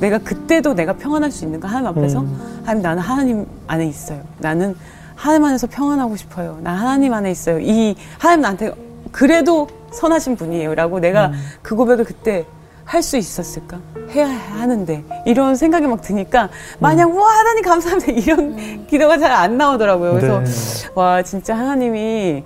[0.00, 1.68] 내가 그때도 내가 평안할 수 있는가?
[1.68, 2.20] 하나님 앞에서?
[2.22, 2.60] 음.
[2.64, 4.20] 하나님 나는 하나님 안에 있어요.
[4.38, 4.74] 나는
[5.14, 6.58] 하나님 안에서 평안하고 싶어요.
[6.60, 7.60] 나 하나님 안에 있어요.
[7.60, 8.72] 이 하나님 나한테
[9.12, 10.74] 그래도 선하신 분이에요.
[10.74, 11.34] 라고 내가 음.
[11.62, 12.46] 그 고백을 그때
[12.84, 13.78] 할 수 있었을까?
[14.10, 20.12] 해야 하는데 이런 생각이 막 드니까 마냥 와 하나님 감사합니다 이런 기도가 잘 안 나오더라고요.
[20.14, 20.90] 그래서 네.
[20.94, 22.44] 와 진짜 하나님이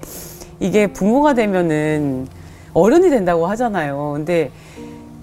[0.61, 2.29] 이게 부모가 되면은
[2.75, 4.12] 어른이 된다고 하잖아요.
[4.14, 4.51] 근데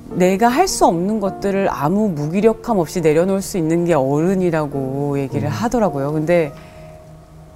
[0.09, 6.11] 내가 할 수 없는 것들을 아무 무기력함 없이 내려놓을 수 있는 게 어른이라고 얘기를 하더라고요.
[6.13, 6.51] 근데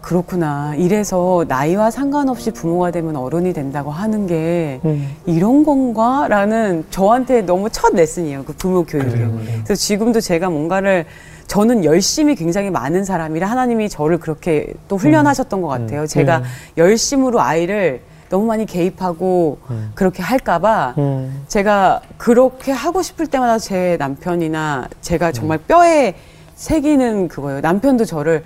[0.07, 0.73] 그렇구나.
[0.77, 5.13] 이래서 나이와 상관없이 부모가 되면 어른이 된다고 하는 게 음.
[5.25, 6.27] 이런 건가?
[6.29, 8.45] 라는 저한테 너무 첫 레슨이에요.
[8.45, 9.09] 그 부모 교육이.
[9.09, 9.59] 그래요, 그래요.
[9.65, 11.05] 그래서 지금도 제가 뭔가를
[11.47, 16.03] 저는 열심히 굉장히 많은 사람이라 하나님이 저를 그렇게 또 훈련하셨던 것 같아요.
[16.03, 16.07] 음.
[16.07, 16.43] 제가 음.
[16.77, 19.91] 열심으로 아이를 너무 많이 개입하고 음.
[19.93, 21.43] 그렇게 할까봐 음.
[21.49, 25.63] 제가 그렇게 하고 싶을 때마다 제 남편이나 제가 정말 음.
[25.67, 26.15] 뼈에
[26.55, 27.59] 새기는 그거예요.
[27.59, 28.45] 남편도 저를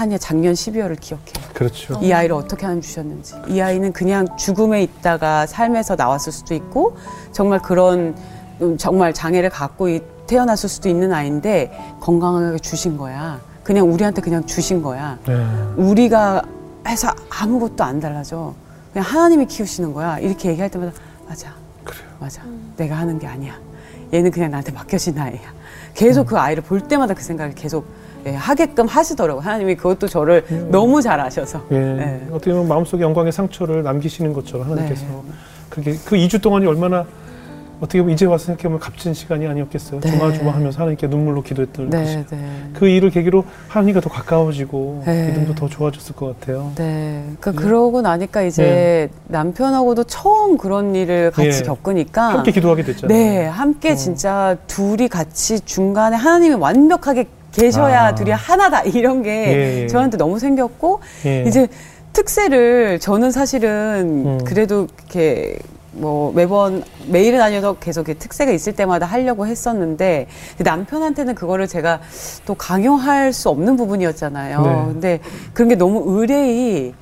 [0.00, 1.50] 한야 작년 12월을 기억해요.
[1.52, 1.98] 그렇죠.
[2.00, 3.34] 이 아이를 어떻게 하나님 주셨는지.
[3.48, 6.96] 이 아이는 그냥 죽음에 있다가 삶에서 나왔을 수도 있고
[7.32, 8.14] 정말 그런
[8.62, 13.40] 음, 정말 장애를 갖고 이- 태어났을 수도 있는 아이인데 건강하게 주신 거야.
[13.62, 15.18] 그냥 우리한테 그냥 주신 거야.
[15.26, 15.34] 네.
[15.76, 16.42] 우리가
[16.88, 18.54] 해서 아무것도 안 달라져.
[18.94, 20.18] 그냥 하나님이 키우시는 거야.
[20.18, 20.92] 이렇게 얘기할 때마다
[21.28, 21.52] 맞아.
[21.84, 22.04] 그래요.
[22.18, 22.42] 맞아.
[22.78, 23.52] 내가 하는 게 아니야.
[24.14, 25.52] 얘는 그냥 나한테 맡겨진 아이야.
[25.92, 27.84] 계속 그 아이를 볼 때마다 그 생각을 계속
[28.26, 29.42] 예, 하게끔 하시더라고요.
[29.42, 31.62] 하나님이 그것도 저를 너무 잘 아셔서.
[31.70, 31.78] 예.
[31.78, 32.26] 네.
[32.30, 35.32] 어떻게 보면 마음속에 영광의 상처를 남기시는 것처럼 하나님께서 네.
[35.68, 37.06] 그게 그 2주 동안이 얼마나
[37.80, 40.00] 어떻게 보면 이제 와서 생각해보면 값진 시간이 아니었겠어요.
[40.00, 40.10] 네.
[40.10, 42.26] 조마조마하면서 하나님께 눈물로 기도했던 그 네.
[42.30, 42.70] 네.
[42.74, 45.28] 그 일을 계기로 하나님과 더 가까워지고 네.
[45.28, 46.72] 믿음도 더 좋아졌을 것 같아요.
[46.74, 47.24] 네.
[47.40, 51.62] 그 그러고 나니까 이제 남편하고도 처음 그런 일을 같이 예.
[51.62, 53.18] 겪으니까 함께 기도하게 됐잖아요.
[53.18, 53.96] 네, 함께 어.
[53.96, 58.14] 진짜 둘이 같이 중간에 하나님이 완벽하게 계셔야 아.
[58.14, 59.86] 둘이 하나다 이런 게 예, 예.
[59.86, 61.44] 저한테 너무 생겼고 예.
[61.46, 61.68] 이제
[62.12, 64.44] 특세를 저는 사실은 음.
[64.44, 65.58] 그래도 이렇게
[65.92, 70.26] 뭐 매번 매일은 아니어도 계속 이렇게 특세가 있을 때마다 하려고 했었는데
[70.58, 72.00] 남편한테는 그거를 제가
[72.46, 74.62] 또 강요할 수 없는 부분이었잖아요.
[74.62, 74.92] 네.
[74.92, 75.20] 근데
[75.52, 76.94] 그런 게 너무 의뢰이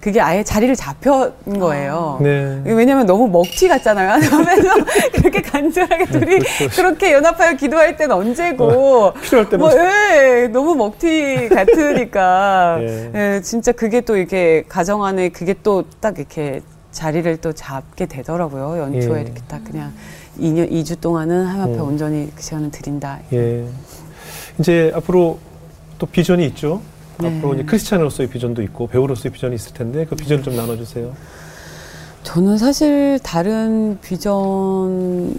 [0.00, 2.18] 그게 아예 자리를 잡힌 거예요.
[2.22, 2.62] 네.
[2.64, 4.12] 왜냐면 너무 먹튀 같잖아요.
[4.30, 4.74] 하면서
[5.12, 6.38] 그렇게 간절하게 둘이
[6.74, 9.12] 그렇게 연합하여 기도할 땐 언제고.
[9.22, 9.58] 필요할 때만.
[9.58, 12.78] 뭐, 예, 너무 먹튀 같으니까.
[12.82, 13.10] 예.
[13.14, 18.78] 예, 진짜 그게 또 이렇게 가정 안에 그게 또 딱 이렇게 자리를 또 잡게 되더라고요.
[18.82, 19.22] 연초에 예.
[19.22, 19.92] 이렇게 딱 그냥
[20.38, 21.88] 2년, 2주 동안은 하나님 앞에 음.
[21.88, 23.18] 온전히 그 시간을 드린다.
[23.34, 23.64] 예.
[24.58, 25.38] 이제 앞으로
[25.98, 26.80] 또 비전이 있죠.
[27.22, 27.38] 네.
[27.38, 31.12] 앞으로 이제 크리스찬으로서의 비전도 있고 배우로서의 비전이 있을 텐데 그 비전 좀 나눠주세요.
[32.22, 35.34] 저는 사실 다른 비전보다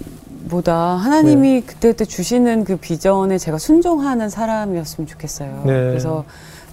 [0.75, 1.61] 하나님이 네.
[1.61, 5.63] 그때그때 주시는 그 비전에 제가 순종하는 사람이었으면 좋겠어요.
[5.65, 5.73] 네.
[5.73, 6.25] 그래서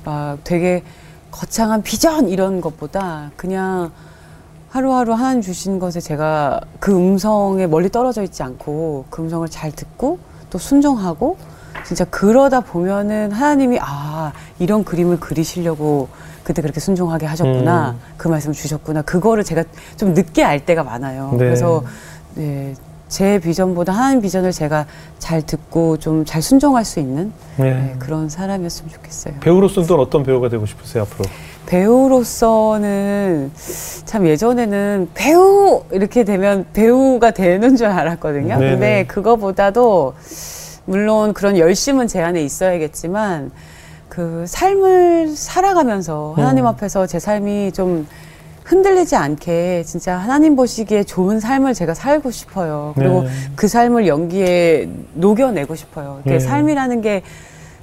[0.04, 0.82] 막 되게
[1.30, 3.90] 거창한 비전 이런 것보다 그냥
[4.70, 10.18] 하루하루 하나님 주신 것에 제가 그 음성에 멀리 떨어져 있지 않고 그 음성을 잘 듣고
[10.50, 11.36] 또 순종하고
[11.84, 16.08] 진짜 그러다 보면은 하나님이 아 이런 그림을 그리시려고
[16.44, 18.00] 그때 그렇게 순종하게 하셨구나 음.
[18.16, 19.64] 그 말씀을 주셨구나 그거를 제가
[19.96, 21.30] 좀 늦게 알 때가 많아요.
[21.32, 21.38] 네.
[21.38, 21.84] 그래서
[22.34, 22.74] 네,
[23.08, 24.86] 제 비전보다 하나님 비전을 제가
[25.18, 27.74] 잘 듣고 좀 잘 순종할 수 있는 네.
[27.74, 29.34] 네, 그런 사람이었으면 좋겠어요.
[29.40, 31.28] 배우로서는 또 어떤 배우가 되고 싶으세요 앞으로?
[31.66, 33.50] 배우로서는
[34.06, 38.58] 참 예전에는 배우 이렇게 되면 배우가 되는 줄 알았거든요.
[38.58, 38.70] 네네.
[38.70, 40.14] 근데 그거보다도
[40.88, 43.50] 물론 그런 열심은 제 안에 있어야겠지만
[44.08, 46.68] 그 삶을 살아가면서 하나님 음.
[46.68, 48.06] 앞에서 제 삶이 좀
[48.64, 52.94] 흔들리지 않게 진짜 하나님 보시기에 좋은 삶을 제가 살고 싶어요.
[52.96, 53.28] 그리고 네.
[53.54, 56.22] 그 삶을 연기에 녹여내고 싶어요.
[56.24, 56.38] 네.
[56.38, 57.22] 삶이라는 게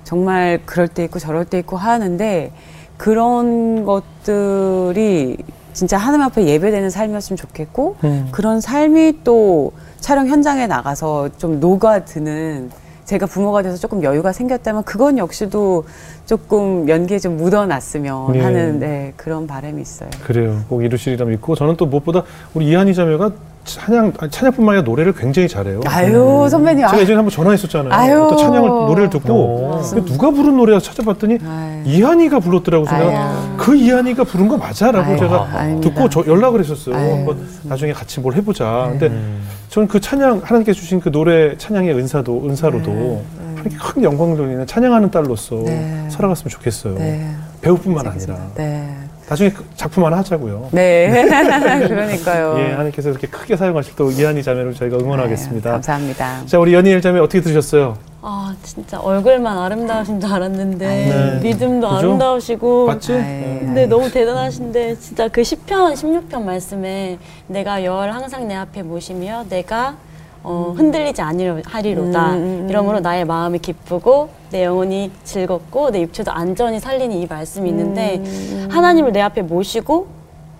[0.03, 2.51] 정말 그럴 때 있고 저럴 때 있고 하는데
[2.97, 5.37] 그런 것들이
[5.73, 8.29] 진짜 하나님 앞에 예배되는 삶이었으면 좋겠고 음.
[8.31, 12.71] 그런 삶이 또 촬영 현장에 나가서 좀 녹아드는
[13.05, 15.85] 제가 부모가 돼서 조금 여유가 생겼다면 그건 역시도
[16.25, 18.41] 조금 연기에 좀 묻어놨으면 네.
[18.41, 20.09] 하는 네, 그런 바람이 있어요.
[20.23, 20.61] 그래요.
[20.67, 23.31] 꼭 이루시리라 믿고 저는 또 무엇보다 우리 이한희 자매가
[23.65, 25.81] 찬양 찬양뿐만 아니라 노래를 굉장히 잘해요.
[25.87, 27.91] 아유 선배님 제가 아, 예전에 한번 전화했었잖아요.
[27.93, 28.23] 아유.
[28.23, 29.81] 어떤 찬양을 노래를 듣고 오.
[29.81, 31.81] 근데 누가 부른 노래야 찾아봤더니 아유.
[31.85, 32.85] 이한이가 불렀더라고.
[32.87, 33.11] 아유.
[33.57, 35.89] 그 이한이가 부른 거 맞아라고 아유, 제가 아닙니다.
[35.89, 36.95] 듣고 저 연락을 했었어요.
[36.95, 37.11] 아유.
[37.13, 38.87] 한번 나중에 같이 뭘 해보자.
[38.91, 39.41] 근데 음.
[39.69, 43.23] 저는 그 찬양 하나님께서 주신 그 노래 찬양의 은사도 은사로도
[43.55, 46.05] 하나님께 큰 영광을 돌리는 찬양하는 딸로서 네.
[46.09, 46.95] 살아갔으면 좋겠어요.
[46.95, 47.29] 네.
[47.61, 48.95] 배우뿐만 아니라 네.
[49.27, 50.69] 나중에 그 작품 하나 하자고요.
[50.71, 51.25] 네.
[51.87, 52.55] 그러니까요.
[52.59, 55.69] 예, 하나님께서 이렇게 크게 사용하실 또 이한이 자매를 저희가 응원하겠습니다.
[55.69, 56.45] 네, 감사합니다.
[56.45, 57.97] 자, 우리 연희엘 자매 어떻게 들으셨어요?
[58.27, 61.39] 아 진짜 얼굴만 아름다우신 줄 알았는데 네.
[61.43, 61.97] 믿음도 그죠?
[61.99, 63.13] 아름다우시고 맞지?
[63.13, 63.59] 아이, 네.
[63.61, 69.95] 근데 너무 대단하신데 진짜 그 10편, 16편 말씀에 내가 열 항상 내 앞에 모시며 내가
[70.41, 72.33] 어, 흔들리지 아니하리로다.
[72.33, 72.69] 음, 음, 음.
[72.69, 78.67] 이러므로 나의 마음이 기쁘고 내 영혼이 즐겁고 내 육체도 안전히 살리는 이 말씀이 있는데 음.
[78.71, 80.07] 하나님을 내 앞에 모시고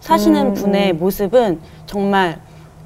[0.02, 2.38] 사시는 분의 모습은 정말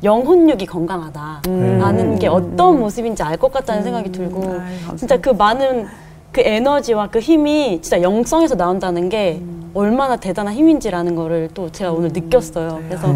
[0.03, 1.41] 영혼육이 건강하다.
[1.47, 1.79] 음.
[1.81, 4.97] 라는 게 어떤 모습인지 알 것 같다는 생각이 들고 아이, 감사합니다.
[4.97, 5.87] 진짜 그 많은
[6.31, 9.41] 그 에너지와 그 힘이 진짜 영성에서 나온다는 게
[9.73, 12.81] 얼마나 대단한 힘인지라는 거를 또 제가 오늘 느꼈어요.
[12.87, 13.15] 그래서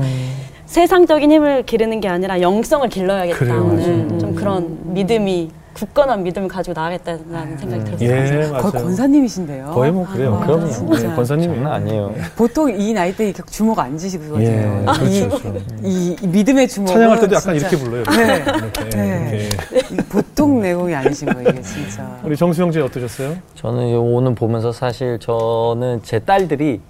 [0.65, 4.17] 세상적인 힘을 기르는 게 아니라 영성을 길러야겠다 오늘 맞아요.
[4.17, 8.09] 좀 그런 믿음이 굳건한 믿음을 가지고 나가겠다는 생각이 들었어요.
[8.09, 8.61] 예, 맞아요.
[8.61, 9.71] 거의 권사님이신데요.
[9.73, 10.35] 거의 뭐 그래요.
[10.35, 10.69] 아, 그럼요.
[10.69, 11.07] 진짜.
[11.09, 12.13] 네, 권사님이 장난 아니에요.
[12.35, 14.39] 보통 이 나이 때 이렇게 주먹 안 지시거든요.
[14.41, 15.65] 예, 이, 그렇죠, 그렇죠.
[15.83, 16.87] 이, 이 믿음의 주먹.
[16.89, 18.03] 찬양할 때도 약간 이렇게 불러요.
[18.03, 18.43] 네.
[18.45, 18.89] 이렇게.
[18.89, 19.49] 네.
[19.89, 20.03] 이렇게.
[20.09, 22.19] 보통 내공이 아니신 거예요, 이게 진짜.
[22.23, 23.35] 우리 정수영 씨 어떠셨어요?
[23.55, 26.81] 저는 요 오늘 보면서 사실 저는 제 딸들이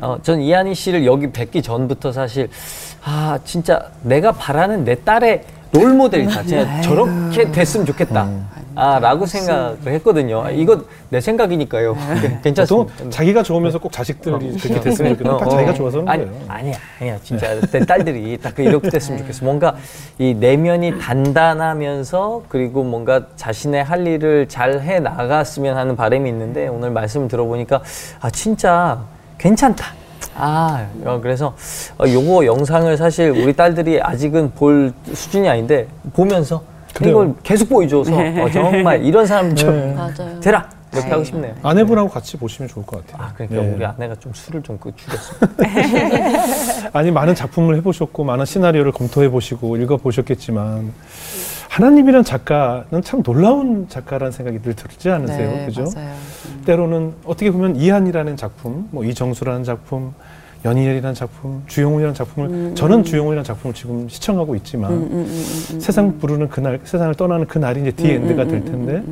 [0.00, 2.48] 어, 전 이한희 씨를 여기 뵙기 전부터 사실
[3.04, 5.44] 아 진짜 내가 바라는 내 딸의
[5.74, 6.42] 롤 모델이다.
[6.42, 8.28] 진짜 저렇게 됐으면 좋겠다.
[8.76, 10.42] 아 라고 생각을 했거든요.
[10.42, 11.94] 아, 이거 내 생각이니까요.
[11.94, 13.10] 네, 보통 괜찮습니다.
[13.10, 15.36] 자기가 좋으면서 꼭 자식들이 그렇게 됐으면 좋겠다.
[15.36, 15.74] 딱 어, 자기가 어.
[15.74, 16.40] 좋아서 하는 아니, 거예요.
[16.48, 17.18] 아니야, 아니야.
[17.22, 19.44] 진짜 내 딸들이 딱 이렇게 됐으면 좋겠어.
[19.44, 19.76] 뭔가
[20.18, 26.90] 이 내면이 단단하면서 그리고 뭔가 자신의 할 일을 잘 해 나갔으면 하는 바람이 있는데 오늘
[26.90, 27.80] 말씀을 들어보니까
[28.20, 29.04] 아 진짜
[29.38, 29.86] 괜찮다.
[30.36, 31.54] 아, 어, 그래서
[31.98, 36.62] 어, 요거 영상을 사실 우리 딸들이 아직은 볼 수준이 아닌데 보면서
[36.94, 37.10] 그래요.
[37.10, 40.40] 이걸 계속 보여줘서 어, 정말 이런 사람 좀 네.
[40.40, 41.54] 되라 이렇게 하고 싶네요.
[41.62, 43.26] 아내분하고 같이 보시면 좋을 것 같아요.
[43.26, 43.72] 아, 그러니까 네.
[43.74, 45.34] 우리 아내가 좀 술을 좀 그 줄였어.
[46.92, 50.92] 아니 많은 작품을 해보셨고 많은 시나리오를 검토해 보시고 읽어 보셨겠지만
[51.74, 55.50] 하나님이란 작가는 참 놀라운 작가라는 생각이 늘 들지 않으세요?
[55.50, 55.82] 네, 그죠?
[55.92, 56.14] 맞아요.
[56.46, 56.62] 음.
[56.64, 60.14] 때로는 어떻게 보면 이한이라는 작품, 뭐 이정수라는 작품,
[60.64, 66.16] 연희엘이라는 작품, 주영훈이라는 작품을 저는 주영훈이라는 작품을 지금 시청하고 있지만 음, 음, 음, 음, 세상
[66.20, 69.02] 부르는 그날, 세상을 떠나는 그 날이 이제 the end가 될 텐데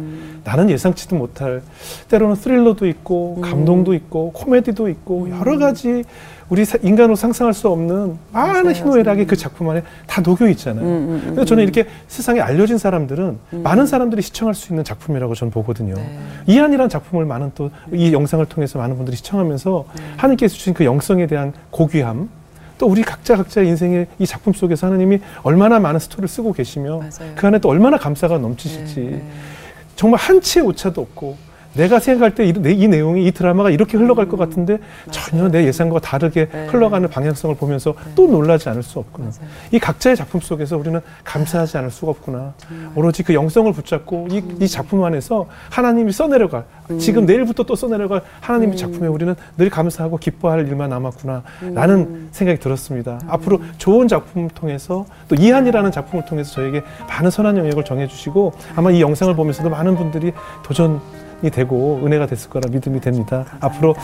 [0.45, 1.62] 나는 예상치도 못할
[2.09, 6.05] 때로는 스릴러도 있고 감동도 있고 코미디도 있고 여러 가지
[6.49, 8.74] 우리 사- 인간으로 상상할 수 없는 많은.
[8.74, 10.84] 희노애락이 그 작품 안에 다 녹여 있잖아요.
[10.84, 15.34] 음, 음, 음, 그래서 저는 이렇게 세상에 알려진 사람들은 많은 사람들이 시청할 수 있는 작품이라고
[15.34, 15.95] 저는 보거든요.
[15.95, 16.18] 네.
[16.46, 19.84] 이하늬란 작품을 많은 또 이 영상을 통해서 많은 분들이 시청하면서
[20.16, 22.28] 하나님께서 주신 그 영성에 대한 고귀함
[22.78, 27.32] 또 우리 각자 각자의 인생의 이 작품 속에서 하나님이 얼마나 많은 스토리를 쓰고 계시며 맞아요.
[27.36, 29.22] 그 안에 또 얼마나 감사가 넘치실지 네, 네.
[30.03, 31.38] 정말 한치의 오차도 없고
[31.74, 34.78] 내가 생각할 때 이 내용이 이 드라마가 이렇게 흘러갈 것 같은데
[35.10, 36.66] 전혀 내 예상과 다르게 네.
[36.66, 39.28] 흘러가는 방향성을 보면서 또 놀라지 않을 수 없구나.
[39.28, 39.48] 맞아요.
[39.70, 42.54] 이 각자의 작품 속에서 우리는 감사하지 않을 수가 없구나.
[42.94, 46.64] 오로지 그 영성을 붙잡고 이, 이 작품 안에서 하나님이 써내려갈
[46.98, 51.42] 지금 내일부터 또 써내려갈 하나님의 작품에 우리는 늘 감사하고 기뻐할 일만 남았구나.
[51.74, 53.18] 라는 생각이 들었습니다.
[53.28, 59.00] 앞으로 좋은 작품을 통해서 또 이한이라는 작품을 통해서 저에게 많은 선한 영역을 정해주시고 아마 이
[59.00, 60.98] 영상을 보면서도 많은 분들이 도전이
[61.51, 63.45] 되고 은혜가 됐을 거라 믿음이 됩니다.
[63.61, 63.95] 앞으로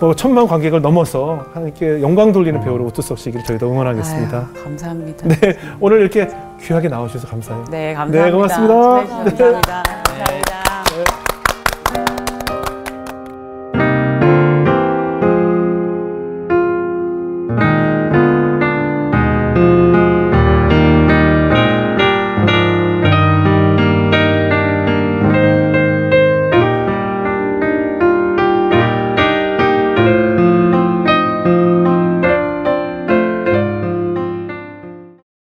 [0.00, 4.38] 뭐 천만 관객을 넘어서 하나님께 영광 돌리는 배우로 우뚝서시기를 저희도 응원하겠습니다.
[4.38, 5.28] 아유, 감사합니다.
[5.28, 6.28] 네, 오늘 이렇게
[6.60, 7.64] 귀하게 나와주셔서 감사해요.
[7.70, 8.24] 네, 감사합니다.
[8.24, 8.74] 네, 고맙습니다.
[8.74, 9.82] 주셔서 감사합니다.
[10.04, 10.57] 감사합니다.